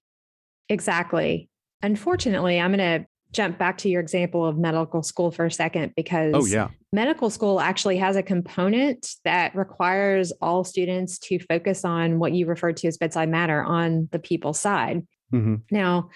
Exactly. 0.70 1.50
Unfortunately, 1.82 2.58
I'm 2.58 2.74
going 2.74 3.02
to 3.02 3.06
jump 3.34 3.58
back 3.58 3.78
to 3.80 3.90
your 3.90 4.00
example 4.00 4.46
of 4.46 4.58
medical 4.58 5.04
school 5.04 5.32
for 5.32 5.46
a 5.46 5.52
second 5.52 5.94
because 5.96 6.32
oh, 6.36 6.46
yeah. 6.46 6.70
medical 6.94 7.30
school 7.30 7.60
actually 7.60 7.98
has 7.98 8.16
a 8.16 8.24
component 8.24 9.16
that 9.26 9.54
requires 9.56 10.32
all 10.42 10.64
students 10.64 11.18
to 11.18 11.40
focus 11.40 11.84
on 11.84 12.20
what 12.20 12.32
you 12.32 12.46
referred 12.46 12.78
to 12.78 12.88
as 12.88 12.98
bedside 12.98 13.30
matter 13.30 13.62
on 13.64 14.08
the 14.12 14.20
people 14.20 14.54
side. 14.54 15.06
Mm-hmm. 15.34 15.56
Now, 15.72 16.10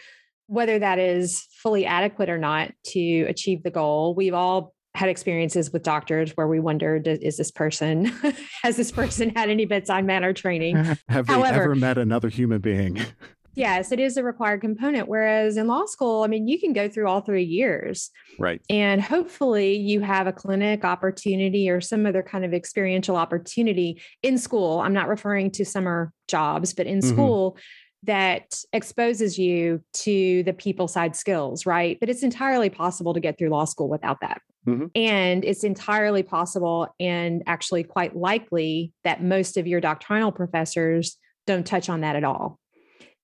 whether 0.45 0.79
that 0.79 0.99
is 0.99 1.45
fully 1.61 1.85
adequate 1.85 2.29
or 2.29 2.37
not 2.37 2.71
to 2.85 3.23
achieve 3.23 3.63
the 3.63 3.71
goal, 3.71 4.13
we've 4.15 4.35
all 4.35 4.73
had 4.97 5.09
experiences 5.09 5.71
with 5.71 5.83
doctors 5.83 6.31
where 6.31 6.47
we 6.47 6.59
wondered 6.59 7.07
is 7.07 7.37
this 7.37 7.51
person 7.51 8.05
has 8.63 8.75
this 8.77 8.91
person 8.91 9.29
had 9.35 9.47
any 9.47 9.63
bedside 9.63 10.03
manner 10.03 10.33
training 10.33 10.75
have 11.07 11.27
they 11.27 11.33
However, 11.33 11.61
ever 11.61 11.75
met 11.75 11.99
another 11.99 12.29
human 12.29 12.61
being 12.61 12.99
Yes, 13.57 13.91
it 13.91 13.99
is 13.99 14.17
a 14.17 14.23
required 14.23 14.61
component. 14.61 15.07
Whereas 15.07 15.57
in 15.57 15.65
law 15.65 15.85
school, 15.87 16.21
I 16.21 16.27
mean, 16.27 16.47
you 16.47 16.59
can 16.59 16.73
go 16.73 16.87
through 16.87 17.07
all 17.07 17.21
three 17.21 17.43
years. 17.43 18.11
Right. 18.37 18.61
And 18.69 19.01
hopefully 19.01 19.75
you 19.75 19.99
have 20.01 20.27
a 20.27 20.31
clinic 20.31 20.85
opportunity 20.85 21.67
or 21.67 21.81
some 21.81 22.05
other 22.05 22.21
kind 22.21 22.45
of 22.45 22.53
experiential 22.53 23.15
opportunity 23.15 23.99
in 24.21 24.37
school. 24.37 24.79
I'm 24.79 24.93
not 24.93 25.07
referring 25.07 25.49
to 25.51 25.65
summer 25.65 26.13
jobs, 26.27 26.75
but 26.75 26.85
in 26.85 26.99
mm-hmm. 26.99 27.09
school 27.09 27.57
that 28.03 28.61
exposes 28.73 29.39
you 29.39 29.81
to 29.91 30.43
the 30.43 30.53
people 30.53 30.87
side 30.87 31.15
skills, 31.15 31.65
right? 31.65 31.99
But 31.99 32.09
it's 32.09 32.21
entirely 32.21 32.69
possible 32.69 33.15
to 33.15 33.19
get 33.19 33.39
through 33.39 33.49
law 33.49 33.65
school 33.65 33.89
without 33.89 34.21
that. 34.21 34.39
Mm-hmm. 34.67 34.85
And 34.93 35.43
it's 35.43 35.63
entirely 35.63 36.21
possible 36.21 36.93
and 36.99 37.41
actually 37.47 37.83
quite 37.83 38.15
likely 38.15 38.93
that 39.03 39.23
most 39.23 39.57
of 39.57 39.65
your 39.65 39.81
doctrinal 39.81 40.31
professors 40.31 41.17
don't 41.47 41.65
touch 41.65 41.89
on 41.89 42.01
that 42.01 42.15
at 42.15 42.23
all. 42.23 42.59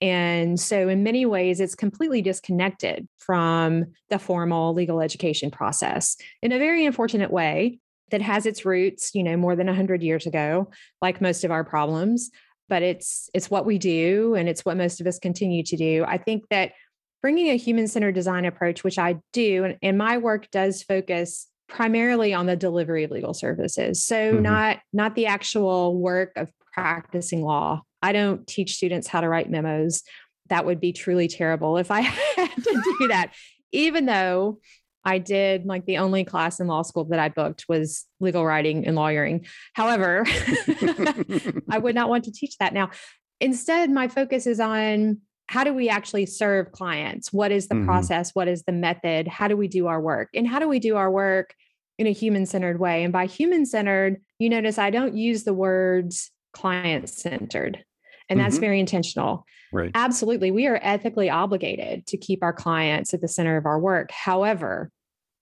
And 0.03 0.59
so, 0.59 0.89
in 0.89 1.01
many 1.01 1.25
ways, 1.25 1.61
it's 1.61 1.75
completely 1.75 2.21
disconnected 2.21 3.07
from 3.19 3.85
the 4.09 4.19
formal 4.19 4.73
legal 4.73 4.99
education 4.99 5.49
process 5.49 6.17
in 6.41 6.51
a 6.51 6.59
very 6.59 6.85
unfortunate 6.85 7.31
way 7.31 7.79
that 8.11 8.21
has 8.21 8.45
its 8.45 8.65
roots, 8.65 9.15
you 9.15 9.23
know, 9.23 9.37
more 9.37 9.55
than 9.55 9.67
100 9.67 10.03
years 10.03 10.25
ago, 10.25 10.69
like 11.01 11.21
most 11.21 11.45
of 11.45 11.51
our 11.51 11.63
problems. 11.63 12.31
But 12.67 12.83
it's 12.83 13.29
it's 13.33 13.49
what 13.49 13.65
we 13.65 13.77
do, 13.77 14.35
and 14.35 14.49
it's 14.49 14.65
what 14.65 14.75
most 14.75 14.99
of 14.99 15.07
us 15.07 15.19
continue 15.19 15.63
to 15.63 15.77
do. 15.77 16.03
I 16.05 16.17
think 16.17 16.43
that 16.49 16.73
bringing 17.21 17.47
a 17.51 17.55
human-centered 17.55 18.11
design 18.13 18.43
approach, 18.43 18.83
which 18.83 18.99
I 18.99 19.21
do, 19.31 19.63
and, 19.63 19.77
and 19.81 19.97
my 19.97 20.17
work 20.17 20.51
does 20.51 20.83
focus 20.83 21.47
primarily 21.69 22.33
on 22.33 22.45
the 22.45 22.57
delivery 22.57 23.05
of 23.05 23.11
legal 23.11 23.33
services. 23.33 24.03
So 24.05 24.33
mm-hmm. 24.33 24.41
not 24.41 24.79
not 24.91 25.15
the 25.15 25.27
actual 25.27 25.97
work 25.97 26.33
of 26.35 26.51
practicing 26.73 27.41
law 27.41 27.83
I 28.03 28.11
don't 28.11 28.45
teach 28.45 28.75
students 28.75 29.07
how 29.07 29.21
to 29.21 29.29
write 29.29 29.49
memos. 29.49 30.03
That 30.49 30.65
would 30.65 30.81
be 30.81 30.91
truly 30.91 31.29
terrible 31.29 31.77
if 31.77 31.89
I 31.89 32.01
had 32.35 32.53
to 32.55 32.95
do 32.99 33.07
that, 33.07 33.33
even 33.71 34.05
though 34.05 34.59
I 35.05 35.17
did 35.17 35.65
like 35.65 35.85
the 35.85 35.97
only 35.97 36.25
class 36.25 36.59
in 36.59 36.67
law 36.67 36.81
school 36.81 37.05
that 37.05 37.19
I 37.19 37.29
booked 37.29 37.65
was 37.67 38.05
legal 38.19 38.45
writing 38.45 38.85
and 38.85 38.95
lawyering. 38.95 39.45
However, 39.73 40.25
I 41.69 41.79
would 41.79 41.95
not 41.95 42.09
want 42.09 42.25
to 42.25 42.31
teach 42.31 42.57
that 42.57 42.73
now. 42.73 42.91
Instead, 43.39 43.89
my 43.89 44.07
focus 44.09 44.47
is 44.47 44.59
on 44.59 45.19
how 45.47 45.63
do 45.63 45.73
we 45.73 45.89
actually 45.89 46.25
serve 46.25 46.71
clients? 46.71 47.33
What 47.33 47.51
is 47.51 47.67
the 47.67 47.75
mm-hmm. 47.75 47.85
process? 47.85 48.31
What 48.33 48.47
is 48.47 48.63
the 48.63 48.71
method? 48.71 49.27
How 49.27 49.47
do 49.47 49.57
we 49.57 49.67
do 49.67 49.87
our 49.87 49.99
work? 49.99 50.29
And 50.33 50.47
how 50.47 50.59
do 50.59 50.67
we 50.67 50.79
do 50.79 50.95
our 50.95 51.11
work 51.11 51.53
in 51.97 52.07
a 52.07 52.11
human 52.11 52.45
centered 52.45 52.79
way? 52.79 53.03
And 53.03 53.11
by 53.11 53.25
human 53.25 53.65
centered, 53.65 54.21
you 54.39 54.49
notice 54.49 54.77
I 54.77 54.89
don't 54.89 55.15
use 55.15 55.43
the 55.43 55.53
words 55.53 56.31
client 56.53 57.09
centered. 57.09 57.83
And 58.29 58.39
that's 58.39 58.55
mm-hmm. 58.55 58.61
very 58.61 58.79
intentional. 58.79 59.45
Right. 59.71 59.91
Absolutely. 59.95 60.51
We 60.51 60.67
are 60.67 60.79
ethically 60.81 61.29
obligated 61.29 62.05
to 62.07 62.17
keep 62.17 62.43
our 62.43 62.53
clients 62.53 63.13
at 63.13 63.21
the 63.21 63.27
center 63.27 63.57
of 63.57 63.65
our 63.65 63.79
work. 63.79 64.11
However, 64.11 64.91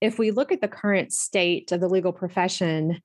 if 0.00 0.18
we 0.18 0.30
look 0.30 0.50
at 0.50 0.60
the 0.60 0.68
current 0.68 1.12
state 1.12 1.70
of 1.70 1.80
the 1.80 1.88
legal 1.88 2.12
profession, 2.12 3.00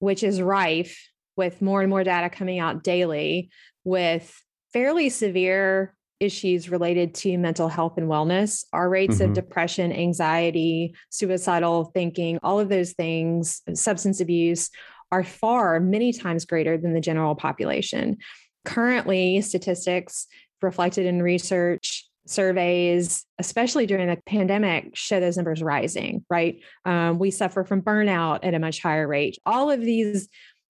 which 0.00 0.22
is 0.22 0.42
rife 0.42 1.08
with 1.36 1.62
more 1.62 1.80
and 1.80 1.90
more 1.90 2.04
data 2.04 2.28
coming 2.28 2.58
out 2.58 2.84
daily 2.84 3.50
with 3.84 4.36
fairly 4.72 5.08
severe 5.08 5.94
issues 6.20 6.68
related 6.68 7.14
to 7.14 7.38
mental 7.38 7.68
health 7.68 7.96
and 7.96 8.08
wellness, 8.08 8.64
our 8.72 8.88
rates 8.88 9.16
mm-hmm. 9.16 9.30
of 9.30 9.34
depression, 9.34 9.92
anxiety, 9.92 10.94
suicidal 11.10 11.86
thinking, 11.94 12.38
all 12.42 12.60
of 12.60 12.68
those 12.68 12.92
things, 12.92 13.62
substance 13.74 14.20
abuse 14.20 14.70
are 15.12 15.24
far 15.24 15.80
many 15.80 16.12
times 16.12 16.44
greater 16.44 16.76
than 16.76 16.92
the 16.92 17.00
general 17.00 17.34
population 17.34 18.16
currently 18.64 19.40
statistics 19.40 20.26
reflected 20.62 21.06
in 21.06 21.22
research 21.22 22.08
surveys 22.26 23.26
especially 23.38 23.84
during 23.84 24.08
the 24.08 24.16
pandemic 24.24 24.96
show 24.96 25.20
those 25.20 25.36
numbers 25.36 25.62
rising 25.62 26.24
right 26.30 26.60
um, 26.86 27.18
we 27.18 27.30
suffer 27.30 27.64
from 27.64 27.82
burnout 27.82 28.40
at 28.42 28.54
a 28.54 28.58
much 28.58 28.80
higher 28.80 29.06
rate 29.06 29.36
all 29.44 29.70
of 29.70 29.80
these 29.80 30.28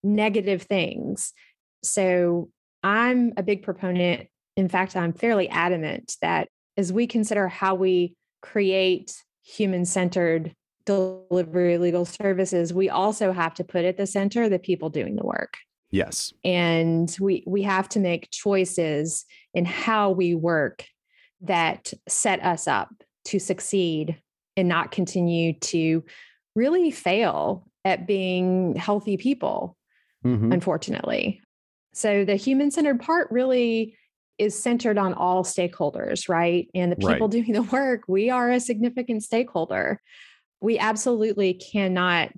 negative 0.03 0.61
things 0.61 1.33
so 1.83 2.49
i'm 2.83 3.33
a 3.35 3.41
big 3.41 3.63
proponent 3.63 4.27
in 4.57 4.69
fact 4.69 4.95
i'm 4.95 5.11
fairly 5.11 5.49
adamant 5.49 6.15
that 6.21 6.47
as 6.77 6.93
we 6.93 7.07
consider 7.07 7.47
how 7.47 7.73
we 7.73 8.13
create 8.41 9.11
human 9.43 9.85
centered 9.85 10.53
delivery 10.85 11.77
legal 11.77 12.05
services, 12.05 12.73
we 12.73 12.89
also 12.89 13.31
have 13.31 13.53
to 13.53 13.63
put 13.63 13.85
at 13.85 13.97
the 13.97 14.07
center 14.07 14.49
the 14.49 14.59
people 14.59 14.89
doing 14.89 15.15
the 15.15 15.25
work. 15.25 15.57
Yes. 15.91 16.33
And 16.43 17.15
we 17.19 17.43
we 17.47 17.63
have 17.63 17.89
to 17.89 17.99
make 17.99 18.29
choices 18.31 19.25
in 19.53 19.65
how 19.65 20.11
we 20.11 20.35
work 20.35 20.85
that 21.41 21.93
set 22.07 22.43
us 22.43 22.67
up 22.67 22.89
to 23.25 23.39
succeed 23.39 24.21
and 24.55 24.67
not 24.67 24.91
continue 24.91 25.53
to 25.59 26.03
really 26.55 26.91
fail 26.91 27.67
at 27.85 28.05
being 28.05 28.75
healthy 28.75 29.17
people, 29.17 29.77
mm-hmm. 30.25 30.51
unfortunately. 30.51 31.41
So 31.93 32.25
the 32.25 32.35
human 32.35 32.71
centered 32.71 32.99
part 32.99 33.31
really 33.31 33.95
is 34.37 34.57
centered 34.61 34.97
on 34.97 35.13
all 35.13 35.43
stakeholders, 35.43 36.29
right? 36.29 36.69
And 36.73 36.91
the 36.91 36.95
people 36.95 37.27
right. 37.27 37.31
doing 37.31 37.51
the 37.53 37.63
work, 37.63 38.03
we 38.07 38.29
are 38.29 38.51
a 38.51 38.59
significant 38.59 39.23
stakeholder. 39.23 40.01
We 40.61 40.77
absolutely 40.77 41.53
cannot 41.55 42.31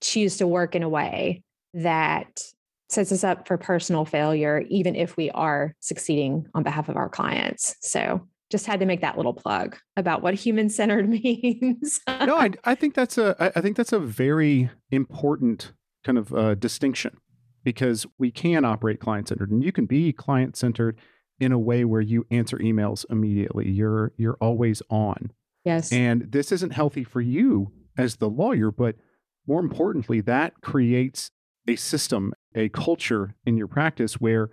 choose 0.00 0.36
to 0.38 0.46
work 0.46 0.74
in 0.74 0.82
a 0.82 0.88
way 0.88 1.42
that 1.74 2.42
sets 2.88 3.12
us 3.12 3.24
up 3.24 3.46
for 3.46 3.56
personal 3.56 4.04
failure, 4.04 4.64
even 4.68 4.94
if 4.94 5.16
we 5.16 5.30
are 5.30 5.74
succeeding 5.80 6.46
on 6.54 6.62
behalf 6.62 6.88
of 6.88 6.96
our 6.96 7.08
clients. 7.08 7.76
So 7.80 8.26
just 8.50 8.66
had 8.66 8.80
to 8.80 8.86
make 8.86 9.00
that 9.00 9.16
little 9.16 9.32
plug 9.32 9.76
about 9.96 10.22
what 10.22 10.34
human 10.34 10.68
centered 10.68 11.08
means. 11.24 12.00
no, 12.06 12.36
I, 12.36 12.50
I 12.64 12.74
think 12.74 12.94
that's 12.94 13.18
a 13.18 13.52
I 13.56 13.60
think 13.60 13.76
that's 13.76 13.92
a 13.92 13.98
very 13.98 14.70
important 14.90 15.72
kind 16.04 16.18
of 16.18 16.32
uh, 16.34 16.54
distinction 16.54 17.16
because 17.64 18.06
we 18.18 18.30
can 18.30 18.64
operate 18.64 19.00
client 19.00 19.28
centered, 19.28 19.50
and 19.50 19.64
you 19.64 19.72
can 19.72 19.86
be 19.86 20.12
client 20.12 20.56
centered 20.56 20.98
in 21.40 21.50
a 21.50 21.58
way 21.58 21.84
where 21.84 22.02
you 22.02 22.26
answer 22.30 22.58
emails 22.58 23.04
immediately. 23.10 23.68
You're 23.70 24.12
you're 24.16 24.36
always 24.40 24.82
on. 24.90 25.32
Yes. 25.64 25.90
And 25.90 26.30
this 26.30 26.52
isn't 26.52 26.74
healthy 26.74 27.04
for 27.04 27.22
you 27.22 27.72
as 27.96 28.16
the 28.16 28.28
lawyer, 28.28 28.70
but 28.70 28.96
more 29.46 29.60
importantly, 29.60 30.20
that 30.20 30.60
creates 30.60 31.30
a 31.66 31.76
system, 31.76 32.33
a 32.54 32.68
culture 32.68 33.34
in 33.44 33.56
your 33.56 33.66
practice 33.66 34.14
where 34.14 34.50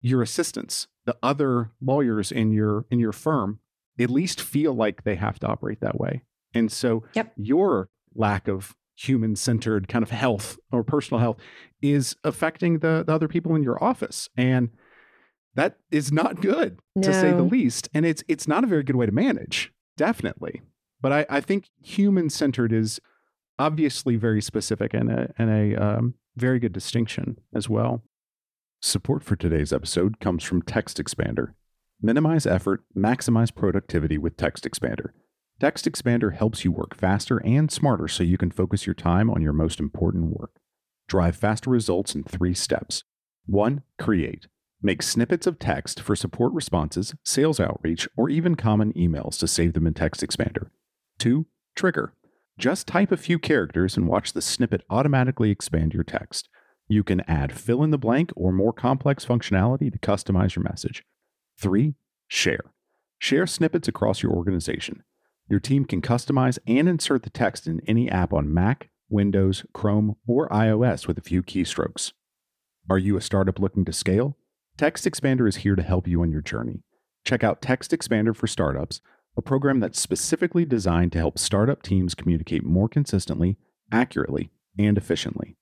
your 0.00 0.22
assistants, 0.22 0.86
the 1.06 1.16
other 1.22 1.70
lawyers 1.80 2.30
in 2.30 2.52
your 2.52 2.84
in 2.90 2.98
your 2.98 3.12
firm, 3.12 3.60
at 3.98 4.10
least 4.10 4.40
feel 4.40 4.74
like 4.74 5.04
they 5.04 5.14
have 5.16 5.38
to 5.40 5.46
operate 5.46 5.80
that 5.80 5.98
way. 5.98 6.22
And 6.52 6.70
so 6.70 7.04
yep. 7.14 7.32
your 7.36 7.88
lack 8.14 8.48
of 8.48 8.74
human 8.96 9.34
centered 9.34 9.88
kind 9.88 10.02
of 10.02 10.10
health 10.10 10.58
or 10.70 10.84
personal 10.84 11.20
health 11.20 11.38
is 11.82 12.16
affecting 12.22 12.78
the, 12.78 13.02
the 13.06 13.12
other 13.12 13.28
people 13.28 13.54
in 13.56 13.62
your 13.62 13.82
office. 13.82 14.28
And 14.36 14.70
that 15.54 15.78
is 15.90 16.12
not 16.12 16.40
good 16.40 16.80
no. 16.94 17.02
to 17.02 17.12
say 17.12 17.32
the 17.32 17.42
least. 17.42 17.88
And 17.94 18.04
it's 18.06 18.22
it's 18.28 18.48
not 18.48 18.64
a 18.64 18.66
very 18.66 18.82
good 18.82 18.96
way 18.96 19.06
to 19.06 19.12
manage, 19.12 19.72
definitely. 19.96 20.62
But 21.00 21.12
I, 21.12 21.26
I 21.28 21.40
think 21.40 21.70
human 21.82 22.30
centered 22.30 22.72
is 22.72 23.00
obviously 23.58 24.16
very 24.16 24.42
specific 24.42 24.94
and 24.94 25.10
a, 25.10 25.32
and 25.38 25.50
a 25.50 25.76
um, 25.76 26.14
very 26.36 26.58
good 26.58 26.72
distinction 26.72 27.38
as 27.54 27.68
well. 27.68 28.02
Support 28.80 29.24
for 29.24 29.36
today's 29.36 29.72
episode 29.72 30.20
comes 30.20 30.44
from 30.44 30.62
Text 30.62 30.98
Expander. 30.98 31.54
Minimize 32.02 32.46
effort, 32.46 32.82
maximize 32.96 33.54
productivity 33.54 34.18
with 34.18 34.36
Text 34.36 34.64
Expander. 34.64 35.10
Text 35.60 35.86
Expander 35.86 36.36
helps 36.36 36.64
you 36.64 36.72
work 36.72 36.94
faster 36.94 37.38
and 37.44 37.70
smarter 37.70 38.08
so 38.08 38.22
you 38.22 38.36
can 38.36 38.50
focus 38.50 38.86
your 38.86 38.94
time 38.94 39.30
on 39.30 39.40
your 39.40 39.52
most 39.52 39.80
important 39.80 40.36
work. 40.38 40.50
Drive 41.08 41.36
faster 41.36 41.70
results 41.70 42.14
in 42.14 42.24
three 42.24 42.54
steps. 42.54 43.04
1. 43.46 43.82
Create. 43.98 44.48
Make 44.82 45.02
snippets 45.02 45.46
of 45.46 45.58
text 45.58 46.00
for 46.00 46.14
support 46.16 46.52
responses, 46.52 47.14
sales 47.24 47.60
outreach, 47.60 48.08
or 48.16 48.28
even 48.28 48.54
common 48.54 48.92
emails 48.92 49.38
to 49.38 49.48
save 49.48 49.72
them 49.72 49.86
in 49.86 49.94
Text 49.94 50.20
Expander. 50.20 50.68
2. 51.18 51.46
Trigger. 51.74 52.12
Just 52.58 52.86
type 52.86 53.10
a 53.10 53.16
few 53.16 53.38
characters 53.38 53.96
and 53.96 54.06
watch 54.06 54.32
the 54.32 54.40
snippet 54.40 54.82
automatically 54.88 55.50
expand 55.50 55.92
your 55.92 56.04
text. 56.04 56.48
You 56.86 57.02
can 57.02 57.22
add 57.22 57.52
fill 57.52 57.82
in 57.82 57.90
the 57.90 57.98
blank 57.98 58.30
or 58.36 58.52
more 58.52 58.72
complex 58.72 59.24
functionality 59.24 59.90
to 59.90 59.98
customize 59.98 60.54
your 60.54 60.62
message. 60.62 61.04
3. 61.58 61.94
Share. 62.28 62.60
Share 63.18 63.46
snippets 63.46 63.88
across 63.88 64.22
your 64.22 64.32
organization. 64.32 65.02
Your 65.48 65.60
team 65.60 65.84
can 65.84 66.00
customize 66.00 66.58
and 66.66 66.88
insert 66.88 67.22
the 67.22 67.30
text 67.30 67.66
in 67.66 67.80
any 67.86 68.08
app 68.08 68.32
on 68.32 68.52
Mac, 68.52 68.90
Windows, 69.08 69.64
Chrome, 69.72 70.16
or 70.26 70.48
iOS 70.48 71.06
with 71.06 71.18
a 71.18 71.22
few 71.22 71.42
keystrokes. 71.42 72.12
Are 72.88 72.98
you 72.98 73.16
a 73.16 73.20
startup 73.20 73.58
looking 73.58 73.84
to 73.86 73.92
scale? 73.92 74.36
Text 74.76 75.04
Expander 75.04 75.48
is 75.48 75.56
here 75.56 75.76
to 75.76 75.82
help 75.82 76.06
you 76.06 76.22
on 76.22 76.30
your 76.30 76.42
journey. 76.42 76.82
Check 77.24 77.42
out 77.42 77.62
Text 77.62 77.90
Expander 77.90 78.36
for 78.36 78.46
Startups, 78.46 79.00
a 79.36 79.42
program 79.42 79.80
that's 79.80 80.00
specifically 80.00 80.64
designed 80.64 81.12
to 81.12 81.18
help 81.18 81.38
startup 81.38 81.82
teams 81.82 82.14
communicate 82.14 82.64
more 82.64 82.88
consistently, 82.88 83.56
accurately, 83.90 84.50
and 84.78 84.96
efficiently. 84.96 85.56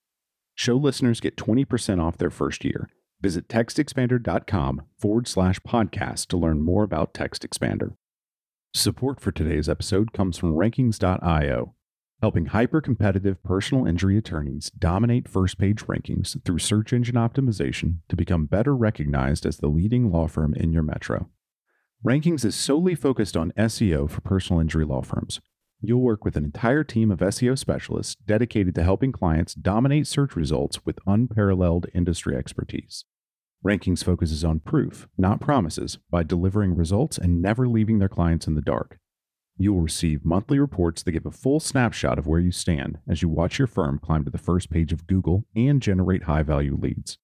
Show 0.55 0.77
listeners 0.77 1.21
get 1.21 1.37
20% 1.37 2.03
off 2.03 2.19
their 2.19 2.31
first 2.31 2.65
year. 2.65 2.89
Visit 3.21 3.49
textexpander.com 3.49 4.83
forward 4.99 5.29
slash 5.29 5.61
podcast 5.61 6.27
to 6.29 6.37
learn 6.37 6.61
more 6.61 6.83
about 6.83 7.15
Text 7.15 7.49
Expander. 7.49 7.95
Support 8.75 9.21
for 9.21 9.31
today's 9.31 9.69
episode 9.69 10.13
comes 10.13 10.39
from 10.39 10.55
Rankings.io, 10.55 11.75
helping 12.21 12.47
hyper 12.47 12.81
competitive 12.81 13.43
personal 13.43 13.87
injury 13.87 14.17
attorneys 14.19 14.71
dominate 14.71 15.29
first 15.29 15.59
page 15.59 15.85
rankings 15.87 16.43
through 16.45 16.59
search 16.59 16.93
engine 16.93 17.15
optimization 17.15 17.97
to 18.09 18.17
become 18.17 18.47
better 18.47 18.75
recognized 18.75 19.47
as 19.47 19.59
the 19.59 19.69
leading 19.69 20.11
law 20.11 20.27
firm 20.27 20.55
in 20.55 20.73
your 20.73 20.83
metro. 20.83 21.29
Rankings 22.05 22.45
is 22.45 22.57
solely 22.57 22.97
focused 22.97 23.37
on 23.37 23.53
SEO 23.57 24.11
for 24.11 24.21
personal 24.23 24.59
injury 24.59 24.85
law 24.85 25.03
firms. 25.03 25.41
You'll 25.81 26.01
work 26.01 26.25
with 26.25 26.37
an 26.37 26.45
entire 26.45 26.83
team 26.83 27.13
of 27.13 27.21
SEO 27.21 27.57
specialists 27.57 28.17
dedicated 28.27 28.75
to 28.75 28.83
helping 28.83 29.13
clients 29.13 29.55
dominate 29.55 30.09
search 30.09 30.35
results 30.35 30.85
with 30.85 30.99
unparalleled 31.07 31.87
industry 31.95 32.35
expertise. 32.35 33.05
Rankings 33.65 34.03
focuses 34.03 34.43
on 34.45 34.59
proof, 34.59 35.07
not 35.17 35.41
promises, 35.41 35.99
by 36.11 36.25
delivering 36.25 36.75
results 36.75 37.19
and 37.19 37.41
never 37.41 37.69
leaving 37.69 38.01
their 38.01 38.09
clients 38.09 38.49
in 38.49 38.57
the 38.57 38.63
dark. 38.63 38.99
You 39.57 39.73
will 39.73 39.83
receive 39.83 40.25
monthly 40.25 40.59
reports 40.59 41.05
that 41.05 41.13
give 41.13 41.27
a 41.27 41.31
full 41.31 41.61
snapshot 41.61 42.19
of 42.19 42.27
where 42.27 42.41
you 42.41 42.51
stand 42.51 42.99
as 43.09 43.23
you 43.23 43.29
watch 43.29 43.61
your 43.61 43.69
firm 43.69 44.01
climb 44.01 44.25
to 44.25 44.31
the 44.33 44.39
first 44.39 44.71
page 44.71 44.93
of 44.93 45.07
Google 45.07 45.45
and 45.55 45.81
generate 45.81 46.25
high 46.25 46.43
value 46.43 46.77
leads. 46.77 47.19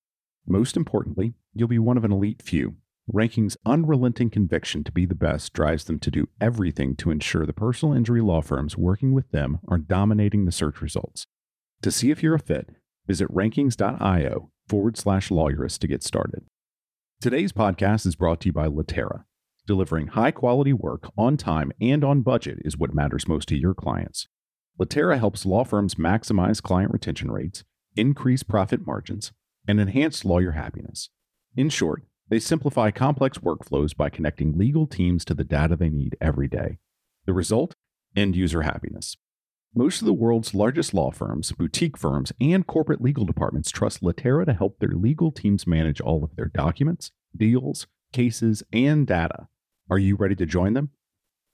Most 0.46 0.76
importantly, 0.76 1.34
you'll 1.52 1.66
be 1.66 1.80
one 1.80 1.96
of 1.96 2.04
an 2.04 2.12
elite 2.12 2.42
few. 2.42 2.76
Ranking's 3.10 3.56
unrelenting 3.64 4.28
conviction 4.28 4.84
to 4.84 4.92
be 4.92 5.06
the 5.06 5.14
best 5.14 5.54
drives 5.54 5.84
them 5.84 5.98
to 6.00 6.10
do 6.10 6.28
everything 6.42 6.94
to 6.96 7.10
ensure 7.10 7.46
the 7.46 7.54
personal 7.54 7.94
injury 7.94 8.20
law 8.20 8.42
firms 8.42 8.76
working 8.76 9.14
with 9.14 9.30
them 9.30 9.60
are 9.66 9.78
dominating 9.78 10.44
the 10.44 10.52
search 10.52 10.82
results. 10.82 11.26
To 11.80 11.90
see 11.90 12.10
if 12.10 12.22
you're 12.22 12.34
a 12.34 12.38
fit, 12.38 12.68
visit 13.06 13.32
rankings.io 13.32 14.50
forward 14.68 14.98
slash 14.98 15.30
lawyerist 15.30 15.78
to 15.78 15.86
get 15.86 16.02
started. 16.02 16.44
Today's 17.18 17.50
podcast 17.50 18.04
is 18.04 18.14
brought 18.14 18.42
to 18.42 18.50
you 18.50 18.52
by 18.52 18.66
Litera. 18.66 19.24
Delivering 19.66 20.08
high 20.08 20.30
quality 20.30 20.74
work 20.74 21.10
on 21.16 21.38
time 21.38 21.72
and 21.80 22.04
on 22.04 22.20
budget 22.20 22.58
is 22.62 22.76
what 22.76 22.94
matters 22.94 23.26
most 23.26 23.48
to 23.48 23.56
your 23.56 23.72
clients. 23.72 24.28
Litera 24.78 25.16
helps 25.16 25.46
law 25.46 25.64
firms 25.64 25.94
maximize 25.94 26.62
client 26.62 26.92
retention 26.92 27.30
rates, 27.30 27.64
increase 27.96 28.42
profit 28.42 28.86
margins, 28.86 29.32
and 29.66 29.80
enhance 29.80 30.26
lawyer 30.26 30.52
happiness. 30.52 31.08
In 31.56 31.70
short, 31.70 32.02
they 32.28 32.38
simplify 32.38 32.90
complex 32.90 33.38
workflows 33.38 33.96
by 33.96 34.10
connecting 34.10 34.56
legal 34.56 34.86
teams 34.86 35.24
to 35.26 35.34
the 35.34 35.44
data 35.44 35.76
they 35.76 35.88
need 35.88 36.16
every 36.20 36.48
day. 36.48 36.78
The 37.26 37.32
result? 37.32 37.74
End 38.16 38.36
user 38.36 38.62
happiness. 38.62 39.16
Most 39.74 40.00
of 40.00 40.06
the 40.06 40.12
world's 40.12 40.54
largest 40.54 40.94
law 40.94 41.10
firms, 41.10 41.52
boutique 41.52 41.98
firms, 41.98 42.32
and 42.40 42.66
corporate 42.66 43.02
legal 43.02 43.24
departments 43.24 43.70
trust 43.70 44.02
Litera 44.02 44.46
to 44.46 44.54
help 44.54 44.78
their 44.78 44.94
legal 44.94 45.30
teams 45.30 45.66
manage 45.66 46.00
all 46.00 46.24
of 46.24 46.34
their 46.36 46.50
documents, 46.54 47.12
deals, 47.36 47.86
cases, 48.12 48.62
and 48.72 49.06
data 49.06 49.48
are 49.90 49.98
you 49.98 50.16
ready 50.16 50.34
to 50.36 50.46
join 50.46 50.74
them? 50.74 50.90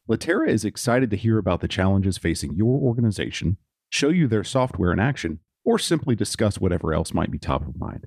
Litera 0.08 0.48
is 0.50 0.64
excited 0.64 1.08
to 1.10 1.16
hear 1.16 1.38
about 1.38 1.60
the 1.60 1.68
challenges 1.68 2.18
facing 2.18 2.54
your 2.54 2.78
organization, 2.80 3.58
show 3.88 4.08
you 4.08 4.26
their 4.26 4.44
software 4.44 4.92
in 4.92 4.98
action, 4.98 5.38
or 5.64 5.78
simply 5.78 6.16
discuss 6.16 6.58
whatever 6.58 6.92
else 6.92 7.14
might 7.14 7.30
be 7.30 7.38
top 7.38 7.66
of 7.66 7.78
mind. 7.78 8.06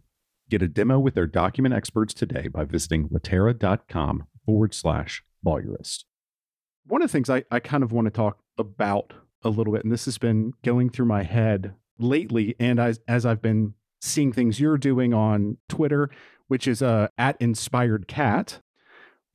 Get 0.50 0.62
a 0.62 0.68
demo 0.68 0.98
with 0.98 1.14
their 1.14 1.28
document 1.28 1.76
experts 1.76 2.14
today 2.14 2.48
by 2.48 2.64
visiting 2.64 3.10
litera.com 3.12 4.28
forward 4.46 4.74
slash 4.74 5.24
lawyerist. 5.46 6.06
One 6.86 7.02
of 7.02 7.10
the 7.10 7.12
things 7.12 7.30
I, 7.30 7.44
I 7.52 7.60
kind 7.60 7.84
of 7.84 7.92
want 7.92 8.06
to 8.06 8.12
talk 8.12 8.40
about 8.58 9.14
a 9.44 9.50
little 9.50 9.74
bit, 9.74 9.84
and 9.84 9.92
this 9.92 10.06
has 10.06 10.18
been 10.18 10.54
going 10.64 10.90
through 10.90 11.08
my 11.08 11.24
head 11.24 11.74
lately, 12.00 12.56
and 12.60 12.80
as, 12.80 13.02
as 13.08 13.26
I've 13.26 13.42
been 13.42 13.74
seeing 14.00 14.32
things 14.32 14.60
you're 14.60 14.78
doing 14.78 15.14
on 15.14 15.58
Twitter, 15.68 16.10
which 16.48 16.68
is 16.68 16.82
uh, 16.82 17.10
at 17.18 17.36
Inspired 17.42 18.08
Kat, 18.08 18.62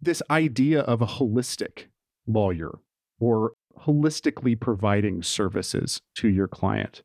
this 0.01 0.23
idea 0.31 0.81
of 0.81 1.03
a 1.03 1.07
holistic 1.07 1.89
lawyer 2.27 2.79
or 3.21 3.53
holistically 3.87 4.59
providing 4.59 5.23
services 5.23 6.01
to 6.15 6.29
your 6.29 6.49
client. 6.49 7.03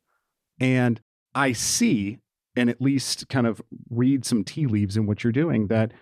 And 0.58 1.00
I 1.34 1.52
see, 1.52 2.18
and 2.58 2.68
at 2.68 2.80
least 2.80 3.28
kind 3.28 3.46
of 3.46 3.62
read 3.88 4.24
some 4.24 4.42
tea 4.42 4.66
leaves 4.66 4.96
in 4.96 5.06
what 5.06 5.22
you're 5.22 5.32
doing, 5.32 5.68
that 5.68 5.92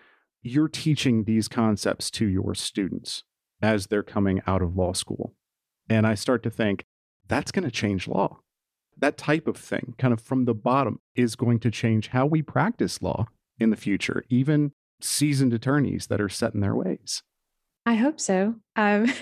you're 0.43 0.69
teaching 0.69 1.25
these 1.25 1.49
concepts 1.49 2.11
to 2.11 2.27
your 2.27 2.55
students 2.55 3.25
as 3.61 3.87
they're 3.87 4.03
coming 4.03 4.41
out 4.47 4.63
of 4.63 4.77
law 4.77 4.93
school. 4.93 5.35
And 5.89 6.07
I 6.07 6.15
start 6.15 6.43
to 6.45 6.51
think 6.51 6.85
that's 7.29 7.53
going 7.53 7.65
to 7.65 7.71
change 7.71 8.09
law. 8.09 8.39
That 8.97 9.19
type 9.19 9.47
of 9.47 9.57
thing, 9.57 9.95
kind 9.99 10.15
of 10.15 10.21
from 10.21 10.47
the 10.47 10.55
bottom, 10.55 11.01
is 11.15 11.37
going 11.37 11.61
to 11.61 11.71
change 11.71 12.09
how 12.09 12.25
we 12.25 12.41
practice 12.41 13.03
law 13.03 13.27
in 13.59 13.69
the 13.69 13.77
future, 13.77 14.25
even 14.31 14.73
seasoned 15.01 15.53
attorneys 15.53 16.07
that 16.07 16.21
are 16.21 16.29
set 16.29 16.55
in 16.55 16.61
their 16.61 16.75
ways. 16.75 17.23
I 17.85 17.95
hope 17.95 18.19
so. 18.19 18.55
Um, 18.77 19.13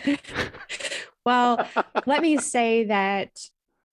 well, 1.26 1.66
let 2.06 2.22
me 2.22 2.36
say 2.38 2.84
that 2.84 3.30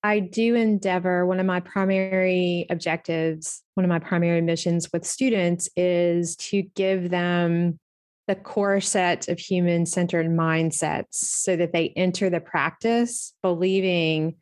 I 0.03 0.19
do 0.19 0.55
endeavor, 0.55 1.25
one 1.25 1.39
of 1.39 1.45
my 1.45 1.59
primary 1.59 2.65
objectives, 2.69 3.61
one 3.75 3.85
of 3.85 3.89
my 3.89 3.99
primary 3.99 4.41
missions 4.41 4.89
with 4.91 5.05
students 5.05 5.69
is 5.75 6.35
to 6.37 6.63
give 6.63 7.09
them 7.09 7.79
the 8.27 8.35
core 8.35 8.81
set 8.81 9.27
of 9.27 9.39
human 9.39 9.85
centered 9.85 10.27
mindsets 10.27 11.15
so 11.15 11.55
that 11.55 11.73
they 11.73 11.89
enter 11.89 12.29
the 12.29 12.39
practice 12.39 13.33
believing 13.41 14.35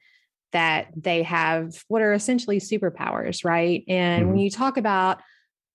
that 0.51 0.87
they 0.95 1.23
have 1.23 1.83
what 1.87 2.01
are 2.01 2.13
essentially 2.13 2.59
superpowers, 2.59 3.43
right? 3.43 3.83
And 3.87 4.23
mm-hmm. 4.23 4.31
when 4.31 4.39
you 4.39 4.49
talk 4.49 4.77
about 4.77 5.21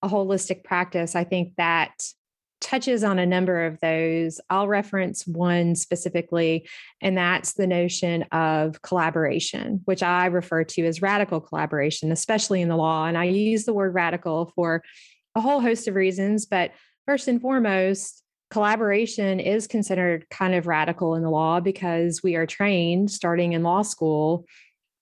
a 0.01 0.09
holistic 0.09 0.63
practice, 0.63 1.15
I 1.15 1.23
think 1.23 1.53
that 1.57 1.93
touches 2.65 3.03
on 3.03 3.19
a 3.19 3.27
number 3.27 3.65
of 3.65 3.79
those. 3.79 4.41
I'll 4.49 4.67
reference 4.67 5.27
one 5.27 5.75
specifically, 5.75 6.67
and 6.99 7.15
that's 7.15 7.53
the 7.53 7.67
notion 7.67 8.23
of 8.31 8.81
collaboration, 8.81 9.81
which 9.85 10.01
I 10.01 10.25
refer 10.25 10.63
to 10.63 10.85
as 10.85 10.99
radical 11.01 11.39
collaboration, 11.39 12.11
especially 12.11 12.63
in 12.63 12.69
the 12.69 12.75
law. 12.75 13.05
And 13.05 13.19
I 13.19 13.25
use 13.25 13.65
the 13.65 13.73
word 13.73 13.93
radical 13.93 14.51
for 14.55 14.83
a 15.35 15.41
whole 15.41 15.61
host 15.61 15.87
of 15.87 15.93
reasons, 15.93 16.47
but 16.47 16.71
first 17.05 17.27
and 17.27 17.39
foremost, 17.39 18.23
collaboration 18.49 19.39
is 19.39 19.67
considered 19.67 20.27
kind 20.31 20.55
of 20.55 20.65
radical 20.65 21.13
in 21.13 21.21
the 21.21 21.29
law 21.29 21.59
because 21.59 22.23
we 22.23 22.35
are 22.35 22.47
trained 22.47 23.11
starting 23.11 23.53
in 23.53 23.61
law 23.61 23.83
school 23.83 24.45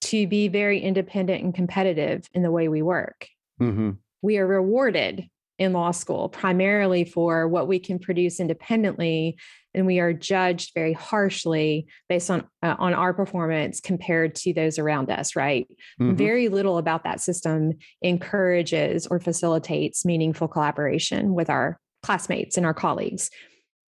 to 0.02 0.28
be 0.28 0.50
very 0.50 0.82
independent 0.82 1.42
and 1.42 1.56
competitive 1.56 2.28
in 2.34 2.44
the 2.44 2.52
way 2.52 2.68
we 2.68 2.82
work. 2.82 3.28
Mm-hmm. 3.62 3.92
We 4.22 4.38
are 4.38 4.48
rewarded 4.48 5.30
in 5.64 5.74
law 5.74 5.92
school 5.92 6.30
primarily 6.30 7.04
for 7.04 7.48
what 7.48 7.68
we 7.68 7.80
can 7.80 7.98
produce 7.98 8.40
independently 8.40 9.38
and 9.74 9.88
we 9.88 10.00
are 10.00 10.14
judged 10.14 10.72
very 10.76 10.94
harshly 10.94 11.88
based 12.08 12.30
on 12.30 12.48
uh, 12.62 12.76
on 12.78 12.94
our 12.94 13.14
performance 13.14 13.80
compared 13.80 14.36
to 14.36 14.54
those 14.54 14.78
around 14.78 15.10
us 15.10 15.36
right 15.36 15.68
mm-hmm. 16.00 16.16
very 16.16 16.48
little 16.50 16.78
about 16.78 17.04
that 17.04 17.20
system 17.20 17.74
encourages 18.02 19.08
or 19.08 19.20
facilitates 19.20 20.06
meaningful 20.06 20.48
collaboration 20.48 21.34
with 21.34 21.50
our 21.50 21.80
classmates 22.04 22.58
and 22.58 22.66
our 22.66 22.74
colleagues. 22.74 23.32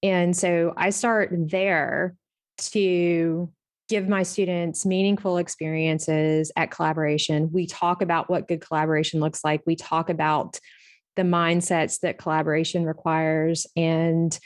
And 0.02 0.34
so 0.34 0.72
I 0.76 0.90
start 0.90 1.30
there 1.32 2.14
to 2.58 3.50
give 3.88 4.08
my 4.08 4.22
students 4.22 4.86
meaningful 4.86 5.36
experiences 5.36 6.50
at 6.56 6.70
collaboration. 6.70 7.50
We 7.52 7.66
talk 7.66 8.00
about 8.00 8.30
what 8.30 8.48
good 8.48 8.62
collaboration 8.62 9.20
looks 9.20 9.44
like. 9.44 9.60
We 9.66 9.76
talk 9.76 10.08
about 10.08 10.58
the 11.16 11.22
mindsets 11.22 12.00
that 12.00 12.18
collaboration 12.18 12.84
requires 12.84 13.66
and 13.76 14.38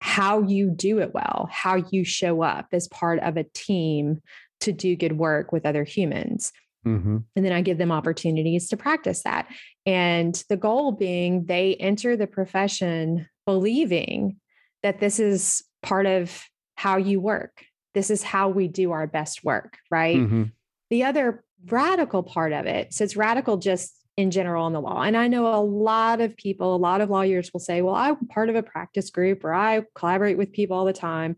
how 0.00 0.42
you 0.42 0.70
do 0.70 0.98
it 0.98 1.12
well, 1.12 1.48
how 1.50 1.76
you 1.90 2.04
show 2.04 2.42
up 2.42 2.68
as 2.72 2.88
part 2.88 3.20
of 3.20 3.36
a 3.36 3.44
team 3.44 4.20
to 4.60 4.72
do 4.72 4.96
good 4.96 5.16
work 5.16 5.52
with 5.52 5.66
other 5.66 5.84
humans. 5.84 6.52
Mm-hmm. 6.86 7.18
And 7.36 7.44
then 7.44 7.52
I 7.52 7.60
give 7.60 7.78
them 7.78 7.92
opportunities 7.92 8.68
to 8.68 8.76
practice 8.76 9.22
that. 9.22 9.48
And 9.84 10.42
the 10.48 10.56
goal 10.56 10.92
being 10.92 11.44
they 11.44 11.74
enter 11.76 12.16
the 12.16 12.26
profession 12.26 13.28
believing 13.44 14.36
that 14.82 15.00
this 15.00 15.20
is 15.20 15.62
part 15.82 16.06
of 16.06 16.44
how 16.76 16.96
you 16.96 17.20
work. 17.20 17.64
This 17.92 18.10
is 18.10 18.22
how 18.22 18.48
we 18.48 18.68
do 18.68 18.92
our 18.92 19.06
best 19.06 19.44
work, 19.44 19.78
right? 19.90 20.16
Mm-hmm. 20.16 20.44
The 20.88 21.04
other 21.04 21.44
radical 21.66 22.22
part 22.22 22.52
of 22.52 22.66
it, 22.66 22.94
so 22.94 23.04
it's 23.04 23.16
radical 23.16 23.58
just 23.58 23.94
in 24.20 24.30
general 24.30 24.66
in 24.66 24.72
the 24.72 24.80
law. 24.80 25.02
And 25.02 25.16
I 25.16 25.28
know 25.28 25.46
a 25.46 25.64
lot 25.64 26.20
of 26.20 26.36
people, 26.36 26.74
a 26.74 26.76
lot 26.76 27.00
of 27.00 27.10
lawyers 27.10 27.52
will 27.52 27.60
say, 27.60 27.82
well, 27.82 27.94
I'm 27.94 28.26
part 28.28 28.50
of 28.50 28.56
a 28.56 28.62
practice 28.62 29.10
group 29.10 29.44
or 29.44 29.54
I 29.54 29.82
collaborate 29.94 30.38
with 30.38 30.52
people 30.52 30.76
all 30.76 30.84
the 30.84 30.92
time. 30.92 31.36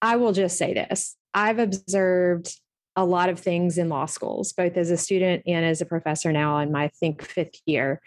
I 0.00 0.16
will 0.16 0.32
just 0.32 0.56
say 0.56 0.74
this 0.74 1.16
I've 1.34 1.58
observed 1.58 2.54
a 2.96 3.04
lot 3.04 3.28
of 3.28 3.40
things 3.40 3.76
in 3.76 3.88
law 3.88 4.06
schools, 4.06 4.52
both 4.52 4.76
as 4.76 4.90
a 4.90 4.96
student 4.96 5.42
and 5.46 5.64
as 5.64 5.80
a 5.80 5.86
professor 5.86 6.30
now 6.32 6.58
in 6.58 6.70
my 6.70 6.88
think 7.00 7.22
fifth 7.22 7.60
year. 7.66 8.00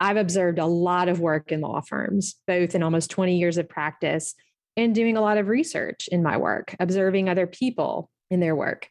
I've 0.00 0.18
observed 0.18 0.58
a 0.58 0.66
lot 0.66 1.08
of 1.08 1.20
work 1.20 1.50
in 1.50 1.62
law 1.62 1.80
firms, 1.80 2.34
both 2.46 2.74
in 2.74 2.82
almost 2.82 3.10
20 3.10 3.38
years 3.38 3.56
of 3.56 3.68
practice 3.68 4.34
and 4.76 4.94
doing 4.94 5.16
a 5.16 5.22
lot 5.22 5.38
of 5.38 5.48
research 5.48 6.08
in 6.12 6.22
my 6.22 6.36
work, 6.36 6.74
observing 6.78 7.28
other 7.28 7.46
people 7.46 8.10
in 8.30 8.40
their 8.40 8.56
work. 8.56 8.88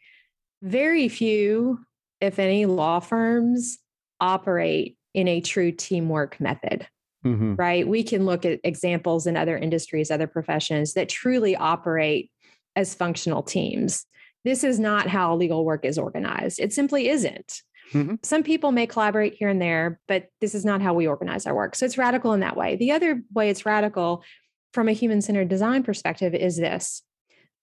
Very 0.64 1.10
few, 1.10 1.80
if 2.22 2.40
any, 2.40 2.66
law 2.66 3.00
firms 3.00 3.78
operate 4.24 4.98
in 5.14 5.28
a 5.28 5.42
true 5.42 5.72
teamwork 5.72 6.40
method. 6.40 6.88
Mm-hmm. 7.26 7.56
Right. 7.56 7.88
We 7.88 8.04
can 8.04 8.26
look 8.26 8.46
at 8.46 8.60
examples 8.64 9.28
in 9.28 9.38
other 9.38 9.58
industries, 9.58 10.12
other 10.12 10.28
professions 10.28 10.94
that 10.94 11.10
truly 11.10 11.56
operate 11.56 12.32
as 12.76 12.96
functional 12.96 13.44
teams. 13.44 14.06
This 14.44 14.64
is 14.64 14.80
not 14.80 15.08
how 15.08 15.36
legal 15.36 15.64
work 15.64 15.86
is 15.86 15.98
organized. 15.98 16.60
It 16.60 16.74
simply 16.74 17.08
isn't. 17.08 17.62
Mm-hmm. 17.94 18.16
Some 18.24 18.44
people 18.44 18.72
may 18.72 18.88
collaborate 18.88 19.36
here 19.36 19.48
and 19.48 19.62
there, 19.62 20.00
but 20.08 20.28
this 20.42 20.56
is 20.56 20.66
not 20.66 20.82
how 20.82 20.94
we 20.94 21.08
organize 21.08 21.46
our 21.46 21.56
work. 21.56 21.76
So 21.76 21.86
it's 21.86 21.98
radical 21.98 22.34
in 22.34 22.42
that 22.42 22.58
way. 22.58 22.76
The 22.76 22.92
other 22.92 23.22
way 23.34 23.50
it's 23.50 23.66
radical 23.66 24.24
from 24.74 24.90
a 24.90 24.94
human 24.94 25.22
centered 25.22 25.50
design 25.50 25.84
perspective 25.84 26.34
is 26.34 26.58
this 26.58 27.04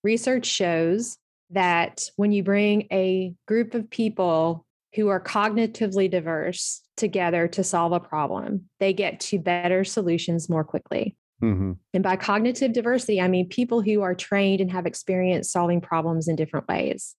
research 0.03 0.47
shows 0.47 1.19
that 1.51 2.03
when 2.17 2.33
you 2.33 2.43
bring 2.43 2.87
a 2.93 3.35
group 3.47 3.75
of 3.75 3.91
people 3.91 4.65
who 4.95 5.09
are 5.09 5.21
cognitively 5.21 6.11
diverse 6.11 6.83
together 6.97 7.49
to 7.49 7.65
solve 7.65 7.93
a 7.93 8.01
problem, 8.01 8.69
they 8.79 8.93
get 8.93 9.21
to 9.21 9.39
better 9.39 9.85
solutions 9.85 10.49
more 10.49 10.65
quickly. 10.65 11.17
Mm-hmm. 11.43 11.73
And 11.95 12.03
by 12.03 12.17
cognitive 12.17 12.73
diversity, 12.73 13.21
I 13.21 13.29
mean 13.29 13.49
people 13.49 13.81
who 13.81 14.03
are 14.03 14.15
trained 14.15 14.61
and 14.61 14.71
have 14.73 14.87
experience 14.87 15.51
solving 15.51 15.81
problems 15.81 16.29
in 16.29 16.37
different 16.37 16.69
ways. 16.69 17.17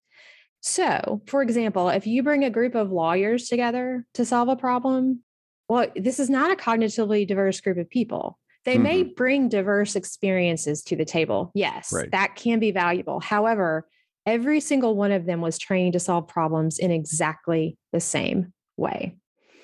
So, 0.61 1.21
for 1.25 1.41
example, 1.41 1.89
if 1.89 2.05
you 2.05 2.21
bring 2.21 2.43
a 2.43 2.51
group 2.51 2.75
of 2.75 2.91
lawyers 2.91 3.47
together 3.47 4.05
to 4.13 4.25
solve 4.25 4.47
a 4.47 4.55
problem, 4.55 5.23
well, 5.67 5.87
this 5.95 6.19
is 6.19 6.29
not 6.29 6.51
a 6.51 6.55
cognitively 6.55 7.27
diverse 7.27 7.61
group 7.61 7.77
of 7.77 7.89
people. 7.89 8.37
They 8.63 8.75
mm-hmm. 8.75 8.83
may 8.83 9.03
bring 9.03 9.49
diverse 9.49 9.95
experiences 9.95 10.83
to 10.83 10.95
the 10.95 11.05
table. 11.05 11.51
Yes, 11.55 11.91
right. 11.91 12.11
that 12.11 12.35
can 12.35 12.59
be 12.59 12.71
valuable. 12.71 13.19
However, 13.19 13.87
every 14.25 14.59
single 14.59 14.95
one 14.95 15.11
of 15.11 15.25
them 15.25 15.41
was 15.41 15.57
trained 15.57 15.93
to 15.93 15.99
solve 15.99 16.27
problems 16.27 16.79
in 16.79 16.91
exactly 16.91 17.77
the 17.91 17.99
same 17.99 18.53
way. 18.77 19.15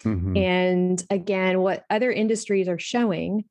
Mm-hmm. 0.03 0.37
And 0.37 1.03
again, 1.09 1.59
what 1.59 1.83
other 1.89 2.11
industries 2.11 2.67
are 2.67 2.79
showing 2.79 3.45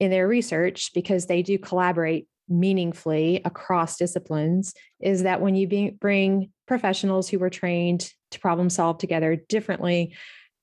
in 0.00 0.10
their 0.10 0.26
research, 0.26 0.90
because 0.94 1.26
they 1.26 1.42
do 1.42 1.58
collaborate 1.58 2.26
meaningfully 2.48 3.40
across 3.44 3.96
disciplines, 3.96 4.74
is 5.00 5.22
that 5.22 5.40
when 5.40 5.54
you 5.54 5.66
be, 5.66 5.90
bring 5.90 6.50
professionals 6.66 7.28
who 7.28 7.38
were 7.38 7.50
trained 7.50 8.10
to 8.30 8.40
problem 8.40 8.68
solve 8.70 8.98
together 8.98 9.36
differently, 9.48 10.14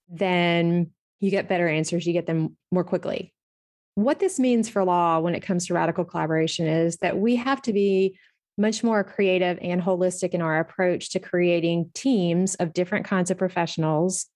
then 0.10 0.92
you 1.20 1.32
get 1.32 1.48
better 1.48 1.68
answers, 1.68 2.06
you 2.06 2.14
get 2.14 2.26
them 2.26 2.58
more 2.72 2.84
quickly. 2.84 3.34
What 3.96 4.20
this 4.20 4.40
means 4.40 4.70
for 4.70 4.84
law 4.84 5.20
when 5.20 5.36
it 5.36 5.42
comes 5.42 5.68
to 5.68 5.74
radical 5.74 6.06
collaboration 6.06 6.68
is 6.68 6.98
that 6.98 7.18
we 7.18 7.36
have 7.36 7.62
to 7.64 7.74
be 7.74 8.18
much 8.62 8.84
more 8.84 9.04
creative 9.04 9.58
and 9.62 9.82
holistic 9.82 10.30
in 10.30 10.42
our 10.42 10.60
approach 10.60 11.10
to 11.10 11.20
creating 11.20 11.90
teams 11.94 12.56
of 12.56 12.74
different 12.74 13.06
kinds 13.06 13.32
of 13.32 13.38
professionals 13.38 14.28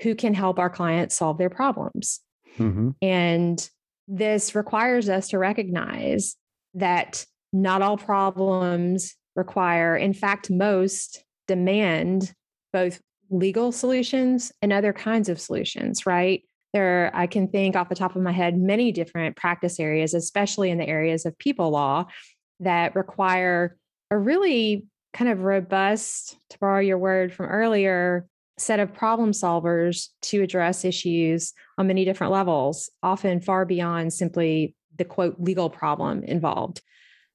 who 0.00 0.14
can 0.14 0.32
help 0.32 0.58
our 0.58 0.70
clients 0.70 1.16
solve 1.16 1.38
their 1.38 1.50
problems. 1.50 2.20
Mm-hmm. 2.58 2.90
And 3.02 3.68
this 4.06 4.54
requires 4.54 5.08
us 5.08 5.28
to 5.28 5.38
recognize 5.38 6.36
that 6.74 7.26
not 7.52 7.82
all 7.82 7.96
problems 7.96 9.14
require, 9.36 9.96
in 9.96 10.14
fact, 10.14 10.50
most 10.50 11.24
demand 11.46 12.32
both 12.72 13.00
legal 13.30 13.72
solutions 13.72 14.52
and 14.62 14.72
other 14.72 14.92
kinds 14.92 15.28
of 15.28 15.40
solutions, 15.40 16.06
right? 16.06 16.42
There, 16.74 17.10
I 17.14 17.26
can 17.26 17.48
think 17.48 17.76
off 17.76 17.88
the 17.88 17.94
top 17.94 18.14
of 18.14 18.22
my 18.22 18.32
head 18.32 18.56
many 18.56 18.92
different 18.92 19.36
practice 19.36 19.80
areas, 19.80 20.14
especially 20.14 20.70
in 20.70 20.78
the 20.78 20.88
areas 20.88 21.24
of 21.24 21.38
people 21.38 21.70
law, 21.70 22.06
that 22.60 22.96
require 22.96 23.76
a 24.10 24.18
really 24.18 24.86
kind 25.12 25.30
of 25.30 25.42
robust, 25.42 26.36
to 26.50 26.58
borrow 26.58 26.80
your 26.80 26.98
word 26.98 27.32
from 27.32 27.46
earlier, 27.46 28.26
set 28.58 28.80
of 28.80 28.92
problem 28.92 29.32
solvers 29.32 30.08
to 30.22 30.42
address 30.42 30.84
issues 30.84 31.52
on 31.78 31.86
many 31.86 32.04
different 32.04 32.32
levels, 32.32 32.90
often 33.02 33.40
far 33.40 33.64
beyond 33.64 34.12
simply 34.12 34.74
the 34.96 35.04
quote 35.04 35.36
legal 35.38 35.70
problem 35.70 36.24
involved. 36.24 36.82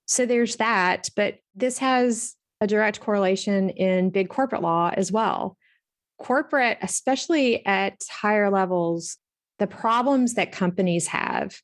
So 0.05 0.25
there's 0.25 0.57
that, 0.57 1.09
but 1.15 1.37
this 1.55 1.77
has 1.77 2.35
a 2.59 2.67
direct 2.67 2.99
correlation 2.99 3.69
in 3.69 4.09
big 4.09 4.29
corporate 4.29 4.61
law 4.61 4.91
as 4.95 5.11
well. 5.11 5.57
Corporate, 6.19 6.77
especially 6.81 7.65
at 7.65 8.01
higher 8.09 8.49
levels, 8.49 9.17
the 9.59 9.67
problems 9.67 10.33
that 10.33 10.51
companies 10.51 11.07
have, 11.07 11.59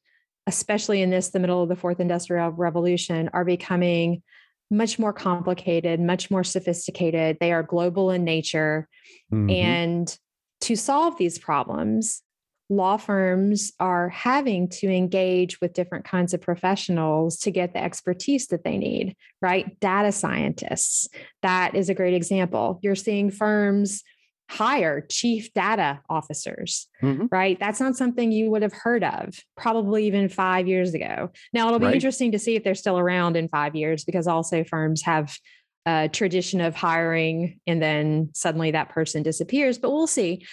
especially 0.50 1.04
in 1.04 1.12
this, 1.12 1.30
the 1.30 1.40
middle 1.40 1.62
of 1.62 1.70
the 1.70 1.76
fourth 1.76 2.00
industrial 2.00 2.50
revolution, 2.50 3.30
are 3.34 3.46
becoming 3.46 4.24
much 4.72 4.98
more 4.98 5.14
complicated, 5.14 6.00
much 6.00 6.32
more 6.32 6.44
sophisticated. 6.44 7.38
They 7.40 7.52
are 7.52 7.62
global 7.62 8.10
in 8.10 8.24
nature. 8.24 8.90
Mm-hmm. 9.32 9.50
And 9.52 10.20
to 10.62 10.76
solve 10.76 11.18
these 11.20 11.38
problems, 11.38 12.24
law 12.68 12.98
firms 12.98 13.74
are 13.80 14.10
having 14.10 14.70
to 14.70 14.88
engage 14.88 15.62
with 15.62 15.74
different 15.74 16.06
kinds 16.06 16.34
of 16.34 16.42
professionals 16.42 17.38
to 17.40 17.52
get 17.52 17.74
the 17.74 17.84
expertise 17.84 18.48
that 18.48 18.64
they 18.64 18.78
need, 18.78 19.16
right? 19.42 19.80
Data 19.80 20.12
scientists, 20.12 21.08
that 21.44 21.76
is 21.76 21.90
a 21.90 21.96
great 21.96 22.16
example. 22.16 22.80
You're 22.82 22.96
seeing 22.96 23.30
firms 23.30 24.04
hire 24.50 25.02
chief 25.02 25.54
data 25.54 26.02
officers, 26.10 26.88
mm-hmm. 27.04 27.28
right? 27.32 27.60
That's 27.60 27.80
not 27.80 27.96
something 27.96 28.32
you 28.32 28.50
would 28.50 28.64
have 28.64 28.74
heard 28.74 29.04
of 29.04 29.36
probably 29.56 30.08
even 30.08 30.28
five 30.28 30.68
years 30.68 30.94
ago. 30.96 31.30
Now, 31.54 31.68
it'll 31.68 31.80
be 31.80 31.86
right. 31.86 31.94
interesting 31.96 32.32
to 32.32 32.40
see 32.40 32.56
if 32.56 32.64
they're 32.64 32.74
still 32.74 32.98
around 32.98 33.38
in 33.38 33.48
five 33.48 33.76
years 33.76 34.04
because 34.04 34.28
also 34.28 34.64
firms 34.64 35.04
have 35.04 35.38
a 35.86 36.10
tradition 36.10 36.62
of 36.62 36.76
hiring 36.76 37.60
and 37.68 37.82
then 37.82 38.32
suddenly 38.34 38.72
that 38.72 38.90
person 38.90 39.22
disappears, 39.22 39.78
but 39.78 39.92
we'll 39.92 40.08
see. 40.08 40.46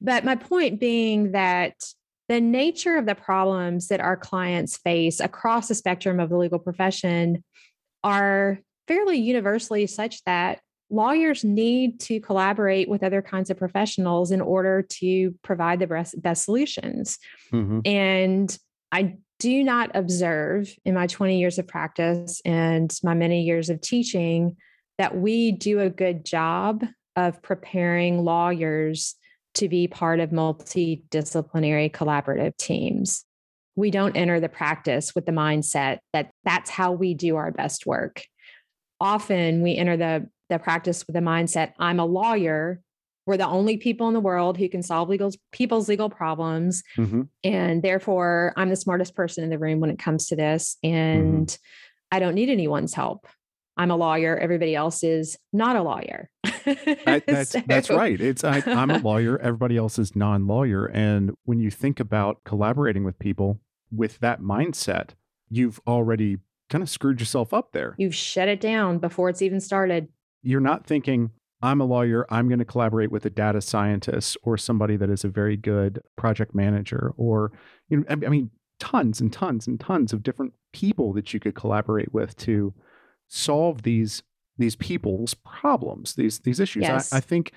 But 0.00 0.24
my 0.24 0.36
point 0.36 0.78
being 0.78 1.32
that 1.32 1.74
the 2.28 2.40
nature 2.40 2.96
of 2.96 3.06
the 3.06 3.14
problems 3.14 3.88
that 3.88 4.00
our 4.00 4.16
clients 4.16 4.76
face 4.78 5.18
across 5.18 5.68
the 5.68 5.74
spectrum 5.74 6.20
of 6.20 6.30
the 6.30 6.36
legal 6.36 6.60
profession 6.60 7.42
are 8.04 8.60
fairly 8.86 9.18
universally 9.18 9.86
such 9.86 10.22
that 10.24 10.60
lawyers 10.92 11.42
need 11.42 11.98
to 11.98 12.20
collaborate 12.20 12.88
with 12.88 13.02
other 13.02 13.22
kinds 13.22 13.50
of 13.50 13.56
professionals 13.56 14.30
in 14.30 14.40
order 14.40 14.82
to 14.82 15.34
provide 15.42 15.78
the 15.78 15.86
best, 15.86 16.20
best 16.20 16.44
solutions. 16.44 17.18
Mm-hmm. 17.50 17.80
And 17.86 18.58
I 18.92 19.16
do 19.38 19.64
not 19.64 19.90
observe 19.94 20.72
in 20.84 20.94
my 20.94 21.06
20 21.06 21.40
years 21.40 21.58
of 21.58 21.66
practice 21.66 22.42
and 22.44 22.96
my 23.02 23.14
many 23.14 23.42
years 23.42 23.70
of 23.70 23.80
teaching 23.80 24.56
that 24.98 25.16
we 25.16 25.50
do 25.50 25.80
a 25.80 25.90
good 25.90 26.24
job 26.24 26.84
of 27.16 27.42
preparing 27.42 28.22
lawyers 28.22 29.16
to 29.54 29.68
be 29.68 29.88
part 29.88 30.20
of 30.20 30.30
multidisciplinary 30.30 31.90
collaborative 31.90 32.56
teams. 32.56 33.24
We 33.76 33.90
don't 33.90 34.16
enter 34.16 34.40
the 34.40 34.48
practice 34.50 35.14
with 35.14 35.24
the 35.24 35.32
mindset 35.32 35.98
that 36.12 36.30
that's 36.44 36.70
how 36.70 36.92
we 36.92 37.14
do 37.14 37.36
our 37.36 37.50
best 37.50 37.86
work. 37.86 38.22
Often 39.00 39.62
we 39.62 39.76
enter 39.76 39.96
the 39.96 40.28
the 40.52 40.58
practice 40.58 41.06
with 41.06 41.14
the 41.14 41.20
mindset 41.20 41.72
I'm 41.78 42.00
a 42.00 42.06
lawyer. 42.06 42.80
We're 43.24 43.36
the 43.36 43.46
only 43.46 43.76
people 43.76 44.08
in 44.08 44.14
the 44.14 44.20
world 44.20 44.58
who 44.58 44.68
can 44.68 44.82
solve 44.82 45.08
legal 45.08 45.30
people's 45.52 45.88
legal 45.88 46.10
problems. 46.10 46.82
Mm-hmm. 46.96 47.22
And 47.44 47.82
therefore, 47.82 48.52
I'm 48.56 48.68
the 48.68 48.76
smartest 48.76 49.14
person 49.14 49.44
in 49.44 49.50
the 49.50 49.58
room 49.58 49.78
when 49.78 49.90
it 49.90 49.98
comes 49.98 50.26
to 50.28 50.36
this. 50.36 50.76
And 50.82 51.46
mm-hmm. 51.46 52.14
I 52.16 52.18
don't 52.18 52.34
need 52.34 52.48
anyone's 52.48 52.94
help. 52.94 53.28
I'm 53.76 53.90
a 53.90 53.96
lawyer. 53.96 54.36
Everybody 54.36 54.74
else 54.74 55.02
is 55.02 55.38
not 55.52 55.76
a 55.76 55.82
lawyer. 55.82 56.28
I, 56.44 57.22
that's 57.26 57.50
so. 57.50 57.62
that's 57.66 57.90
right. 57.90 58.20
It's 58.20 58.44
I, 58.44 58.62
I'm 58.66 58.90
a 58.90 58.98
lawyer. 59.02 59.38
Everybody 59.38 59.76
else 59.76 59.98
is 59.98 60.14
non-lawyer. 60.14 60.86
And 60.86 61.32
when 61.44 61.58
you 61.60 61.70
think 61.70 62.00
about 62.00 62.44
collaborating 62.44 63.04
with 63.04 63.18
people 63.18 63.60
with 63.90 64.18
that 64.18 64.40
mindset, 64.40 65.10
you've 65.48 65.80
already 65.86 66.38
kind 66.68 66.82
of 66.82 66.90
screwed 66.90 67.20
yourself 67.20 67.54
up 67.54 67.72
there. 67.72 67.94
You've 67.98 68.14
shut 68.14 68.48
it 68.48 68.60
down 68.60 68.98
before 68.98 69.28
it's 69.28 69.42
even 69.42 69.60
started 69.60 70.08
you're 70.42 70.60
not 70.60 70.86
thinking, 70.86 71.30
I'm 71.62 71.80
a 71.80 71.84
lawyer, 71.84 72.26
I'm 72.28 72.48
going 72.48 72.58
to 72.58 72.64
collaborate 72.64 73.10
with 73.10 73.24
a 73.24 73.30
data 73.30 73.60
scientist 73.60 74.36
or 74.42 74.56
somebody 74.56 74.96
that 74.96 75.10
is 75.10 75.24
a 75.24 75.28
very 75.28 75.56
good 75.56 76.02
project 76.16 76.54
manager 76.54 77.12
or 77.16 77.52
you 77.88 77.98
know 77.98 78.04
I 78.08 78.16
mean 78.16 78.50
tons 78.80 79.20
and 79.20 79.32
tons 79.32 79.68
and 79.68 79.78
tons 79.78 80.12
of 80.12 80.24
different 80.24 80.54
people 80.72 81.12
that 81.12 81.32
you 81.32 81.38
could 81.38 81.54
collaborate 81.54 82.12
with 82.12 82.36
to 82.38 82.74
solve 83.28 83.82
these 83.82 84.22
these 84.58 84.76
people's 84.76 85.34
problems, 85.34 86.14
these 86.14 86.40
these 86.40 86.58
issues. 86.58 86.82
Yes. 86.82 87.12
I, 87.12 87.18
I 87.18 87.20
think 87.20 87.52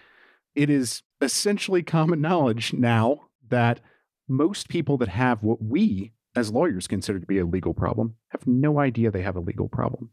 it 0.53 0.69
is 0.69 1.01
essentially 1.19 1.81
common 1.81 2.21
knowledge 2.21 2.73
now 2.73 3.21
that 3.49 3.81
most 4.27 4.69
people 4.69 4.97
that 4.97 5.09
have 5.09 5.43
what 5.43 5.61
we 5.61 6.13
as 6.35 6.51
lawyers 6.51 6.87
consider 6.87 7.19
to 7.19 7.25
be 7.25 7.39
a 7.39 7.45
legal 7.45 7.73
problem 7.73 8.15
have 8.29 8.45
no 8.45 8.79
idea 8.79 9.09
they 9.09 9.21
have 9.21 9.35
a 9.35 9.41
legal 9.41 9.67
problem. 9.67 10.11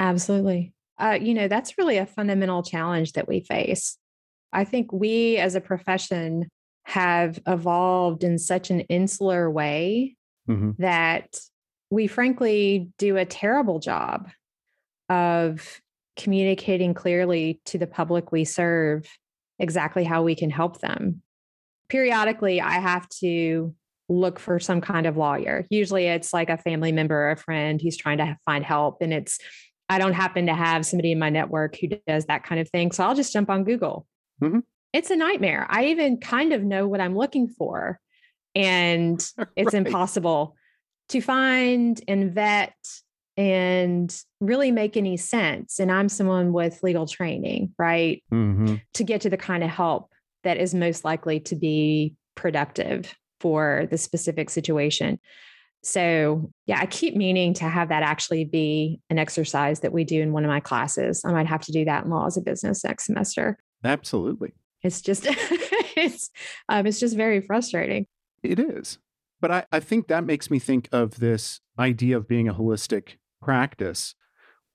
Absolutely 0.00 0.72
uh, 0.98 1.18
you 1.20 1.34
know, 1.34 1.48
that's 1.48 1.78
really 1.78 1.98
a 1.98 2.06
fundamental 2.06 2.62
challenge 2.62 3.12
that 3.12 3.28
we 3.28 3.40
face. 3.40 3.96
I 4.52 4.64
think 4.64 4.92
we 4.92 5.36
as 5.36 5.54
a 5.54 5.60
profession 5.60 6.48
have 6.84 7.38
evolved 7.46 8.24
in 8.24 8.38
such 8.38 8.70
an 8.70 8.80
insular 8.80 9.50
way 9.50 10.16
mm-hmm. 10.48 10.70
that 10.78 11.38
we 11.90 12.06
frankly 12.06 12.90
do 12.98 13.16
a 13.16 13.24
terrible 13.24 13.78
job 13.78 14.30
of 15.08 15.80
communicating 16.16 16.94
clearly 16.94 17.60
to 17.66 17.78
the 17.78 17.86
public 17.86 18.32
we 18.32 18.44
serve 18.44 19.06
exactly 19.58 20.04
how 20.04 20.22
we 20.22 20.34
can 20.34 20.50
help 20.50 20.80
them. 20.80 21.22
Periodically, 21.88 22.60
I 22.60 22.72
have 22.80 23.08
to 23.20 23.74
look 24.08 24.38
for 24.38 24.58
some 24.58 24.80
kind 24.80 25.06
of 25.06 25.16
lawyer. 25.16 25.66
Usually, 25.70 26.06
it's 26.06 26.32
like 26.32 26.50
a 26.50 26.58
family 26.58 26.92
member 26.92 27.14
or 27.14 27.30
a 27.32 27.36
friend 27.36 27.80
who's 27.80 27.96
trying 27.96 28.18
to 28.18 28.36
find 28.44 28.64
help, 28.64 28.98
and 29.00 29.12
it's 29.12 29.38
I 29.88 29.98
don't 29.98 30.12
happen 30.12 30.46
to 30.46 30.54
have 30.54 30.84
somebody 30.84 31.12
in 31.12 31.18
my 31.18 31.30
network 31.30 31.76
who 31.76 31.88
does 32.06 32.26
that 32.26 32.44
kind 32.44 32.60
of 32.60 32.68
thing. 32.68 32.92
So 32.92 33.04
I'll 33.04 33.14
just 33.14 33.32
jump 33.32 33.48
on 33.48 33.64
Google. 33.64 34.06
Mm-hmm. 34.42 34.60
It's 34.92 35.10
a 35.10 35.16
nightmare. 35.16 35.66
I 35.68 35.86
even 35.86 36.18
kind 36.18 36.52
of 36.52 36.62
know 36.62 36.86
what 36.86 37.00
I'm 37.00 37.16
looking 37.16 37.48
for, 37.48 38.00
and 38.54 39.18
it's 39.56 39.74
right. 39.74 39.86
impossible 39.86 40.56
to 41.10 41.20
find 41.20 42.00
and 42.06 42.32
vet 42.32 42.74
and 43.36 44.14
really 44.40 44.70
make 44.70 44.96
any 44.96 45.16
sense. 45.16 45.78
And 45.78 45.92
I'm 45.92 46.08
someone 46.08 46.52
with 46.52 46.82
legal 46.82 47.06
training, 47.06 47.72
right? 47.78 48.22
Mm-hmm. 48.32 48.76
To 48.94 49.04
get 49.04 49.22
to 49.22 49.30
the 49.30 49.36
kind 49.36 49.62
of 49.62 49.70
help 49.70 50.10
that 50.42 50.56
is 50.56 50.74
most 50.74 51.04
likely 51.04 51.40
to 51.40 51.54
be 51.56 52.14
productive 52.34 53.14
for 53.40 53.86
the 53.90 53.98
specific 53.98 54.50
situation. 54.50 55.20
So, 55.82 56.50
yeah, 56.66 56.80
I 56.80 56.86
keep 56.86 57.14
meaning 57.14 57.54
to 57.54 57.64
have 57.64 57.88
that 57.88 58.02
actually 58.02 58.44
be 58.44 59.00
an 59.10 59.18
exercise 59.18 59.80
that 59.80 59.92
we 59.92 60.04
do 60.04 60.20
in 60.20 60.32
one 60.32 60.44
of 60.44 60.48
my 60.48 60.60
classes. 60.60 61.22
I 61.24 61.32
might 61.32 61.46
have 61.46 61.62
to 61.62 61.72
do 61.72 61.84
that 61.84 62.04
in 62.04 62.10
law 62.10 62.26
as 62.26 62.36
a 62.36 62.40
business 62.40 62.84
next 62.84 63.06
semester. 63.06 63.58
Absolutely. 63.84 64.52
It's 64.82 65.00
just 65.00 65.26
it's 65.28 66.30
um, 66.68 66.86
it's 66.86 67.00
just 67.00 67.16
very 67.16 67.40
frustrating. 67.40 68.06
It 68.42 68.58
is. 68.58 68.98
But 69.40 69.50
I, 69.50 69.66
I 69.70 69.80
think 69.80 70.08
that 70.08 70.24
makes 70.24 70.50
me 70.50 70.58
think 70.58 70.88
of 70.90 71.20
this 71.20 71.60
idea 71.78 72.16
of 72.16 72.28
being 72.28 72.48
a 72.48 72.54
holistic 72.54 73.16
practice. 73.40 74.14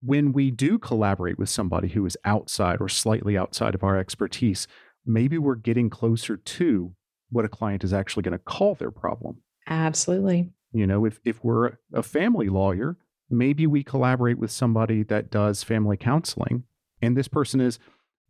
When 0.02 0.34
we 0.34 0.52
do 0.52 0.78
collaborate 0.80 1.39
with 1.39 1.50
somebody 1.50 1.89
who 1.89 2.06
is 2.06 2.18
outside 2.26 2.82
or 2.82 2.89
slightly 2.89 3.38
outside 3.38 3.76
of 3.76 3.84
our 3.84 3.98
expertise, 3.98 4.68
maybe 5.06 5.38
we're 5.38 5.56
getting 5.56 5.89
closer 5.89 6.38
to 6.38 6.94
what 7.30 7.46
a 7.46 7.50
client 7.50 7.84
is 7.84 7.94
actually 7.94 8.24
going 8.24 8.34
to 8.34 8.39
call 8.39 8.76
their 8.76 8.92
problem. 8.92 9.42
Absolutely. 9.68 10.50
You 10.74 10.88
know, 10.88 11.06
if, 11.06 11.20
if 11.24 11.44
we're 11.44 11.78
a 11.94 12.04
family 12.04 12.50
lawyer, 12.50 12.98
maybe 13.30 13.68
we 13.68 13.84
collaborate 13.84 14.38
with 14.38 14.52
somebody 14.52 15.04
that 15.04 15.30
does 15.30 15.64
family 15.64 15.98
counseling. 15.98 16.64
And 17.02 17.16
this 17.16 17.28
person 17.28 17.62
is, 17.62 17.80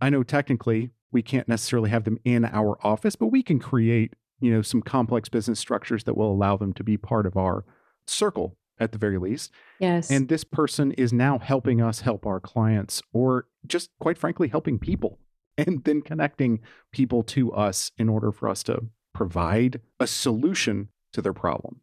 I 0.01 0.09
know 0.09 0.23
technically 0.23 0.91
we 1.11 1.21
can't 1.21 1.47
necessarily 1.47 1.89
have 1.89 2.03
them 2.03 2.17
in 2.25 2.45
our 2.45 2.77
office, 2.85 3.15
but 3.15 3.27
we 3.27 3.43
can 3.43 3.59
create, 3.59 4.13
you 4.39 4.53
know, 4.53 4.61
some 4.61 4.81
complex 4.81 5.29
business 5.29 5.59
structures 5.59 6.03
that 6.03 6.17
will 6.17 6.31
allow 6.31 6.57
them 6.57 6.73
to 6.73 6.83
be 6.83 6.97
part 6.97 7.25
of 7.25 7.37
our 7.37 7.63
circle 8.07 8.57
at 8.79 8.91
the 8.91 8.97
very 8.97 9.17
least. 9.17 9.51
Yes. 9.79 10.09
And 10.09 10.27
this 10.27 10.43
person 10.43 10.91
is 10.93 11.13
now 11.13 11.39
helping 11.39 11.81
us 11.81 12.01
help 12.01 12.25
our 12.25 12.39
clients 12.39 13.01
or 13.13 13.47
just 13.65 13.91
quite 13.99 14.17
frankly 14.17 14.47
helping 14.47 14.79
people 14.79 15.19
and 15.57 15.83
then 15.83 16.01
connecting 16.01 16.59
people 16.91 17.23
to 17.23 17.53
us 17.53 17.91
in 17.97 18.09
order 18.09 18.31
for 18.31 18.49
us 18.49 18.63
to 18.63 18.87
provide 19.13 19.79
a 19.99 20.07
solution 20.07 20.89
to 21.13 21.21
their 21.21 21.33
problem. 21.33 21.81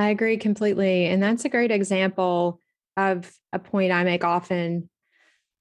I 0.00 0.08
agree 0.08 0.38
completely. 0.38 1.04
And 1.08 1.22
that's 1.22 1.44
a 1.44 1.50
great 1.50 1.70
example 1.70 2.58
of 2.96 3.30
a 3.52 3.58
point 3.58 3.92
I 3.92 4.02
make 4.02 4.24
often. 4.24 4.88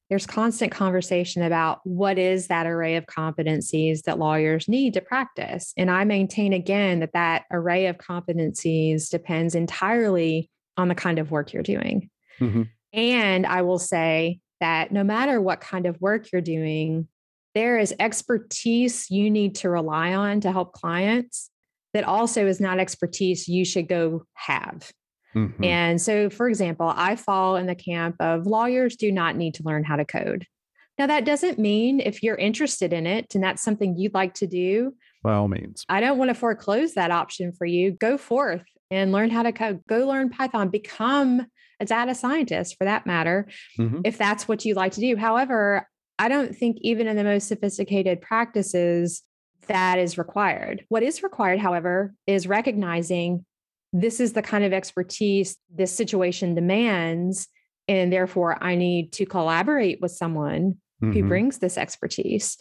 There's 0.10 0.26
constant 0.26 0.72
conversation 0.72 1.44
about 1.44 1.82
what 1.84 2.18
is 2.18 2.48
that 2.48 2.66
array 2.66 2.96
of 2.96 3.06
competencies 3.06 4.04
that 4.04 4.18
lawyers 4.18 4.70
need 4.70 4.94
to 4.94 5.02
practice. 5.02 5.74
And 5.76 5.92
I 5.92 6.06
maintain 6.06 6.54
again 6.54 7.02
that 7.02 7.12
that 7.12 7.44
array 7.52 7.88
of 7.88 7.98
competencies 7.98 9.10
depends 9.10 9.56
entirely 9.56 10.50
on 10.78 10.88
the 10.88 10.96
kind 10.96 11.20
of 11.20 11.32
work 11.32 11.52
you're 11.52 11.62
doing. 11.62 12.10
Mm-hmm. 12.40 12.64
And 12.94 13.46
I 13.46 13.64
will 13.64 13.78
say 13.78 14.40
that 14.62 14.94
no 14.94 15.04
matter 15.04 15.42
what 15.42 15.60
kind 15.60 15.86
of 15.86 16.00
work 16.00 16.32
you're 16.32 16.42
doing, 16.42 17.10
there 17.56 17.78
is 17.78 17.94
expertise 18.00 19.12
you 19.12 19.30
need 19.30 19.56
to 19.56 19.70
rely 19.70 20.14
on 20.14 20.40
to 20.42 20.52
help 20.54 20.72
clients 20.72 21.52
that 21.94 22.04
also 22.04 22.46
is 22.46 22.60
not 22.60 22.80
expertise 22.80 23.48
you 23.48 23.66
should 23.66 23.88
go 23.88 24.24
have. 24.34 24.92
Mm-hmm. 25.36 25.64
And 25.64 26.02
so, 26.02 26.30
for 26.30 26.48
example, 26.48 26.92
I 26.96 27.16
fall 27.16 27.56
in 27.56 27.68
the 27.68 27.76
camp 27.76 28.16
of 28.20 28.48
lawyers 28.48 28.96
do 28.96 29.12
not 29.12 29.36
need 29.36 29.56
to 29.56 29.64
learn 29.64 29.84
how 29.84 29.96
to 29.96 30.06
code. 30.06 30.46
Now, 30.98 31.08
that 31.08 31.24
doesn't 31.24 31.60
mean 31.60 32.00
if 32.00 32.24
you're 32.24 32.36
interested 32.36 32.92
in 32.92 33.08
it 33.08 33.34
and 33.34 33.44
that's 33.44 33.64
something 33.64 33.98
you'd 33.98 34.14
like 34.14 34.34
to 34.36 34.48
do, 34.48 34.96
by 35.24 35.34
all 35.34 35.48
means, 35.48 35.86
I 35.90 36.00
don't 36.00 36.18
want 36.18 36.30
to 36.30 36.36
foreclose 36.36 36.94
that 36.94 37.12
option 37.12 37.52
for 37.52 37.66
you. 37.66 37.92
Go 37.92 38.18
forth 38.18 38.64
and 38.92 39.12
learn 39.12 39.30
how 39.30 39.44
to 39.44 39.52
code, 39.52 39.82
go 39.88 40.08
learn 40.08 40.30
Python, 40.30 40.70
become 40.70 41.46
a 41.80 41.86
data 41.86 42.16
scientist 42.16 42.78
for 42.78 42.86
that 42.86 43.06
matter, 43.06 43.48
mm-hmm. 43.78 44.02
if 44.04 44.18
that's 44.18 44.48
what 44.48 44.66
you 44.66 44.74
like 44.74 44.94
to 44.94 45.02
do. 45.02 45.16
However, 45.16 45.88
I 46.18 46.28
don't 46.28 46.56
think 46.56 46.78
even 46.82 47.08
in 47.08 47.16
the 47.16 47.24
most 47.24 47.48
sophisticated 47.48 48.22
practices 48.22 49.24
that 49.70 49.98
is 49.98 50.18
required. 50.18 50.84
What 50.90 51.04
is 51.04 51.24
required, 51.24 51.60
however, 51.60 52.14
is 52.28 52.48
recognizing 52.48 53.46
this 53.94 54.20
is 54.20 54.34
the 54.34 54.42
kind 54.42 54.64
of 54.64 54.74
expertise 54.74 55.58
this 55.74 55.96
situation 55.96 56.56
demands. 56.56 57.48
And 57.88 58.12
therefore, 58.12 58.62
I 58.62 58.76
need 58.76 59.14
to 59.14 59.26
collaborate 59.26 60.02
with 60.02 60.12
someone 60.12 60.78
mm-hmm. 61.02 61.12
who 61.12 61.28
brings 61.28 61.60
this 61.60 61.78
expertise. 61.78 62.58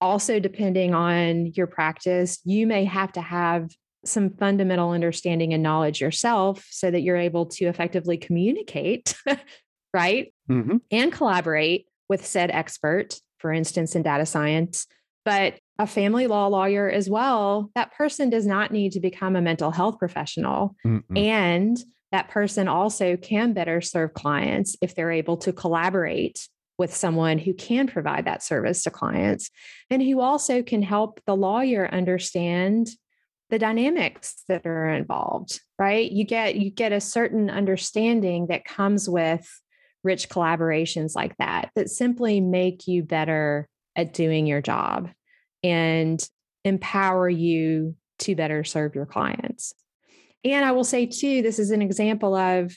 Also, 0.00 0.38
depending 0.38 0.94
on 0.94 1.46
your 1.54 1.66
practice, 1.66 2.38
you 2.44 2.66
may 2.66 2.84
have 2.84 3.12
to 3.12 3.20
have 3.20 3.70
some 4.04 4.30
fundamental 4.30 4.90
understanding 4.90 5.52
and 5.52 5.62
knowledge 5.62 6.00
yourself 6.00 6.66
so 6.70 6.90
that 6.90 7.00
you're 7.00 7.16
able 7.16 7.46
to 7.46 7.66
effectively 7.66 8.16
communicate, 8.16 9.14
right? 9.94 10.32
Mm-hmm. 10.50 10.78
And 10.90 11.12
collaborate 11.12 11.86
with 12.08 12.26
said 12.26 12.50
expert, 12.50 13.20
for 13.38 13.52
instance, 13.52 13.94
in 13.94 14.02
data 14.02 14.26
science. 14.26 14.86
But 15.24 15.59
a 15.80 15.86
family 15.86 16.26
law 16.26 16.46
lawyer 16.46 16.90
as 16.90 17.08
well, 17.08 17.70
that 17.74 17.94
person 17.94 18.28
does 18.28 18.46
not 18.46 18.70
need 18.70 18.92
to 18.92 19.00
become 19.00 19.34
a 19.34 19.40
mental 19.40 19.70
health 19.70 19.98
professional. 19.98 20.76
Mm-mm. 20.86 21.18
And 21.18 21.82
that 22.12 22.28
person 22.28 22.68
also 22.68 23.16
can 23.16 23.54
better 23.54 23.80
serve 23.80 24.12
clients 24.12 24.76
if 24.82 24.94
they're 24.94 25.10
able 25.10 25.38
to 25.38 25.54
collaborate 25.54 26.46
with 26.76 26.94
someone 26.94 27.38
who 27.38 27.54
can 27.54 27.86
provide 27.86 28.26
that 28.26 28.42
service 28.42 28.82
to 28.82 28.90
clients 28.90 29.50
and 29.88 30.02
who 30.02 30.20
also 30.20 30.62
can 30.62 30.82
help 30.82 31.20
the 31.26 31.36
lawyer 31.36 31.88
understand 31.90 32.90
the 33.48 33.58
dynamics 33.58 34.44
that 34.48 34.64
are 34.64 34.88
involved 34.88 35.60
right 35.78 36.12
you 36.12 36.24
get 36.24 36.54
you 36.54 36.70
get 36.70 36.92
a 36.92 37.00
certain 37.00 37.50
understanding 37.50 38.46
that 38.46 38.64
comes 38.64 39.08
with 39.08 39.46
rich 40.04 40.28
collaborations 40.28 41.16
like 41.16 41.36
that 41.38 41.70
that 41.74 41.90
simply 41.90 42.40
make 42.40 42.86
you 42.86 43.02
better 43.02 43.68
at 43.96 44.14
doing 44.14 44.46
your 44.46 44.62
job 44.62 45.10
and 45.62 46.26
empower 46.64 47.28
you 47.28 47.96
to 48.20 48.34
better 48.34 48.64
serve 48.64 48.94
your 48.94 49.06
clients. 49.06 49.74
And 50.44 50.64
I 50.64 50.72
will 50.72 50.84
say, 50.84 51.06
too, 51.06 51.42
this 51.42 51.58
is 51.58 51.70
an 51.70 51.82
example 51.82 52.34
of 52.34 52.76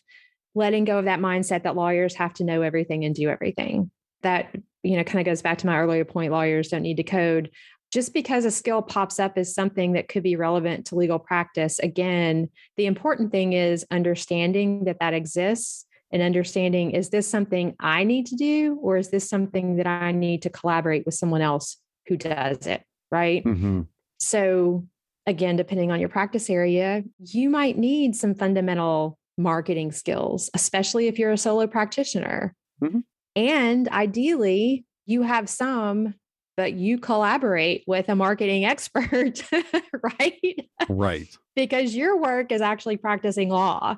letting 0.56 0.86
go 0.86 1.00
of 1.00 1.06
that 1.06 1.19
mindset 1.19 1.63
that 1.63 1.76
lawyers 1.76 2.15
have 2.15 2.34
to 2.36 2.43
know 2.43 2.62
everything 2.62 3.06
and 3.06 3.15
do 3.15 3.30
everything. 3.30 3.89
That, 4.22 4.56
you 4.84 4.98
know, 4.98 5.04
kind 5.04 5.19
of 5.19 5.26
goes 5.26 5.41
back 5.41 5.58
to 5.60 5.67
my 5.67 5.78
earlier 5.78 6.06
point 6.06 6.32
lawyers 6.32 6.69
don't 6.69 6.82
need 6.82 6.98
to 6.98 7.04
code. 7.04 7.52
Just 7.91 8.13
because 8.13 8.46
a 8.46 8.52
skill 8.52 8.82
pops 8.82 9.19
up 9.19 9.38
as 9.38 9.54
something 9.54 9.93
that 9.93 10.08
could 10.08 10.24
be 10.24 10.36
relevant 10.36 10.88
to 10.88 10.96
legal 10.96 11.19
practice, 11.19 11.80
again, 11.80 12.50
the 12.76 12.86
important 12.86 13.32
thing 13.32 13.54
is 13.54 13.86
understanding 13.91 14.86
that 14.86 15.00
that 15.00 15.13
exists 15.13 15.86
and 16.12 16.22
understanding 16.22 16.91
is 16.91 17.10
this 17.10 17.28
something 17.28 17.76
I 17.80 18.04
need 18.04 18.28
to 18.28 18.36
do, 18.36 18.78
or 18.82 18.98
is 18.98 19.10
this 19.10 19.28
something 19.28 19.78
that 19.78 19.88
I 19.88 20.12
need 20.12 20.43
to 20.43 20.50
collaborate 20.50 21.06
with 21.06 21.15
someone 21.15 21.41
else 21.41 21.78
who 22.08 22.18
does 22.18 22.68
it, 22.68 22.84
right? 23.12 23.44
Mm-hmm. 23.44 23.82
So, 24.20 24.86
again, 25.26 25.56
depending 25.56 25.92
on 25.92 26.00
your 26.00 26.10
practice 26.10 26.50
area, 26.50 27.04
you 27.20 27.50
might 27.50 27.78
need 27.78 28.16
some 28.16 28.36
fundamental 28.36 29.18
marketing 29.38 29.92
skills, 29.92 30.50
especially 30.54 31.08
if 31.08 31.18
you're 31.18 31.32
a 31.32 31.38
solo 31.38 31.68
practitioner. 31.68 32.56
Mm-hmm. 32.82 33.00
And 33.36 33.88
ideally, 33.89 34.86
you 35.06 35.24
have 35.24 35.50
some 35.50 36.13
but 36.56 36.74
you 36.74 37.00
collaborate 37.00 37.84
with 37.88 38.10
a 38.10 38.16
marketing 38.16 38.66
expert, 38.66 39.44
right? 40.20 40.70
Right. 40.88 41.38
because 41.56 41.96
your 41.96 42.20
work 42.20 42.52
is 42.52 42.62
actually 42.62 42.98
practicing 42.98 43.50
law. 43.50 43.98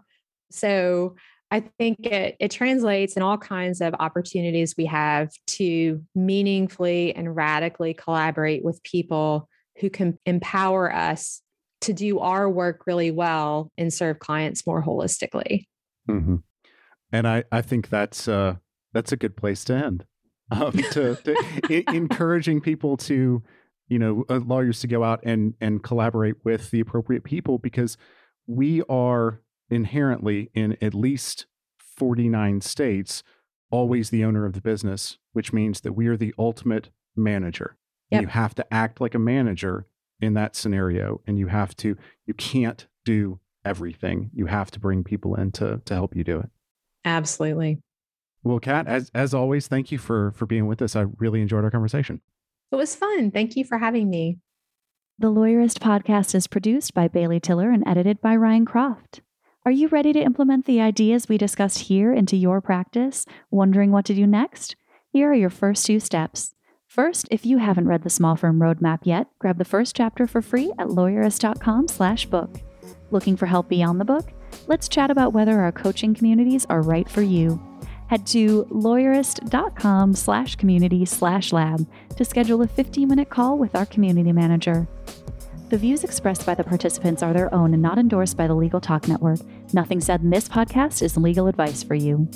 So 0.52 1.16
I 1.56 1.62
think 1.62 2.06
it, 2.06 2.36
it 2.38 2.52
translates 2.52 3.16
in 3.16 3.24
all 3.24 3.38
kinds 3.38 3.80
of 3.80 3.96
opportunities 3.98 4.76
we 4.78 4.88
have 4.88 5.32
to 5.48 6.04
meaningfully 6.14 7.16
and 7.16 7.34
radically 7.34 7.94
collaborate 7.94 8.62
with 8.62 8.84
people 8.84 9.48
who 9.80 9.90
can 9.90 10.20
empower 10.26 10.94
us 10.94 11.42
to 11.80 11.94
do 11.94 12.20
our 12.20 12.50
work 12.50 12.82
really 12.86 13.10
well 13.10 13.72
and 13.78 13.94
serve 13.94 14.20
clients 14.20 14.68
more 14.68 14.84
holistically. 14.84 15.66
Mm-hmm. 16.10 16.36
And 17.14 17.26
I, 17.26 17.46
I 17.54 17.62
think 17.62 17.88
that's 17.88 18.28
uh, 18.28 18.56
that's 18.94 19.14
a 19.14 19.18
good 19.18 19.38
place 19.38 19.64
to 19.66 19.76
end. 19.76 20.06
Um, 20.52 20.72
to, 20.92 21.16
to 21.16 21.36
I- 21.70 21.86
encouraging 21.94 22.60
people 22.60 22.98
to, 22.98 23.42
you 23.88 24.00
know, 24.00 24.26
uh, 24.30 24.42
lawyers 24.46 24.82
to 24.82 24.88
go 24.88 25.06
out 25.06 25.22
and 25.24 25.54
and 25.62 25.82
collaborate 25.82 26.36
with 26.44 26.72
the 26.72 26.82
appropriate 26.82 27.24
people 27.24 27.60
because 27.60 27.96
we 28.46 28.82
are 28.90 29.40
inherently 29.70 30.50
in 30.54 30.78
at 30.82 30.94
least 30.94 31.46
49 31.80 32.62
states 32.62 33.24
always 33.72 34.10
the 34.10 34.24
owner 34.24 34.46
of 34.46 34.54
the 34.54 34.62
business, 34.62 35.18
which 35.34 35.52
means 35.52 35.82
that 35.82 35.94
we 35.94 36.08
are 36.08 36.18
the 36.18 36.34
ultimate 36.38 36.90
manager. 37.16 37.78
Yep. 38.12 38.22
You 38.22 38.28
have 38.28 38.56
to 38.56 38.74
act 38.74 39.02
like 39.02 39.16
a 39.16 39.20
manager 39.20 39.88
in 40.22 40.34
that 40.36 40.56
scenario 40.56 41.22
and 41.28 41.38
you 41.38 41.48
have 41.48 41.76
to 41.78 41.98
you 42.26 42.34
can't 42.34 42.88
do 43.04 43.40
everything. 43.66 44.30
You 44.34 44.46
have 44.46 44.72
to 44.72 44.80
bring 44.80 45.04
people 45.04 45.36
in 45.36 45.52
to 45.54 45.82
to 45.86 45.94
help 45.94 46.16
you 46.16 46.24
do 46.24 46.40
it. 46.40 46.50
Absolutely. 47.04 47.80
Well, 48.44 48.60
Kat, 48.60 48.88
as 48.88 49.10
as 49.14 49.34
always, 49.34 49.68
thank 49.68 49.92
you 49.92 49.98
for 49.98 50.32
for 50.32 50.46
being 50.46 50.68
with 50.68 50.82
us. 50.82 50.96
I 50.96 51.06
really 51.18 51.42
enjoyed 51.42 51.64
our 51.64 51.72
conversation. 51.72 52.22
It 52.72 52.76
was 52.76 52.96
fun. 52.96 53.32
Thank 53.32 53.56
you 53.56 53.64
for 53.64 53.78
having 53.78 54.10
me. 54.10 54.38
The 55.18 55.32
Lawyerist 55.32 55.80
podcast 55.80 56.36
is 56.36 56.46
produced 56.46 56.94
by 56.94 57.08
Bailey 57.08 57.40
Tiller 57.40 57.72
and 57.72 57.88
edited 57.88 58.22
by 58.22 58.36
Ryan 58.36 58.66
Croft. 58.66 59.22
Are 59.68 59.72
you 59.72 59.88
ready 59.88 60.14
to 60.14 60.20
implement 60.22 60.68
the 60.68 60.80
ideas 60.80 61.28
we 61.28 61.40
discussed 61.40 61.80
here 61.80 62.14
into 62.14 62.36
your 62.36 62.62
practice? 62.62 63.26
Wondering 63.50 63.92
what 63.92 64.06
to 64.06 64.14
do 64.14 64.28
next? 64.28 64.76
Here 65.10 65.32
are 65.32 65.34
your 65.34 65.50
first 65.50 65.88
two 65.88 66.00
steps. 66.00 66.54
First, 66.86 67.28
if 67.32 67.48
you 67.48 67.58
haven't 67.58 67.88
read 67.88 68.04
the 68.04 68.12
Small 68.12 68.36
Firm 68.36 68.60
Roadmap 68.60 69.00
yet, 69.06 69.26
grab 69.40 69.58
the 69.58 69.66
first 69.66 69.96
chapter 69.96 70.28
for 70.28 70.44
free 70.44 70.72
at 70.78 70.90
lawyerist.com/book. 70.90 72.62
Looking 73.10 73.36
for 73.36 73.48
help 73.48 73.68
beyond 73.68 74.00
the 74.00 74.06
book? 74.06 74.32
Let's 74.68 74.88
chat 74.88 75.10
about 75.10 75.34
whether 75.34 75.60
our 75.60 75.72
coaching 75.72 76.14
communities 76.14 76.68
are 76.70 76.84
right 76.84 77.10
for 77.10 77.24
you. 77.24 77.60
Head 78.08 78.28
to 78.28 78.66
lawyerist.com 78.66 80.14
slash 80.14 80.58
community 80.58 81.06
slash 81.06 81.52
lab 81.52 81.88
to 82.18 82.24
schedule 82.24 82.62
a 82.62 82.68
15 82.68 83.08
minute 83.08 83.32
call 83.32 83.58
with 83.58 83.76
our 83.76 83.88
community 83.88 84.32
manager. 84.32 84.88
The 85.70 85.80
views 85.80 86.04
expressed 86.04 86.46
by 86.46 86.54
the 86.54 86.64
participants 86.64 87.24
are 87.24 87.34
their 87.34 87.52
own 87.54 87.74
and 87.74 87.82
not 87.82 87.98
endorsed 87.98 88.38
by 88.38 88.46
the 88.46 88.54
Legal 88.54 88.80
Talk 88.80 89.08
Network. 89.08 89.40
Nothing 89.74 90.00
said 90.00 90.22
in 90.22 90.30
this 90.30 90.48
podcast 90.48 91.02
is 91.02 91.18
legal 91.18 91.48
advice 91.48 91.82
for 91.82 91.96
you. 91.96 92.30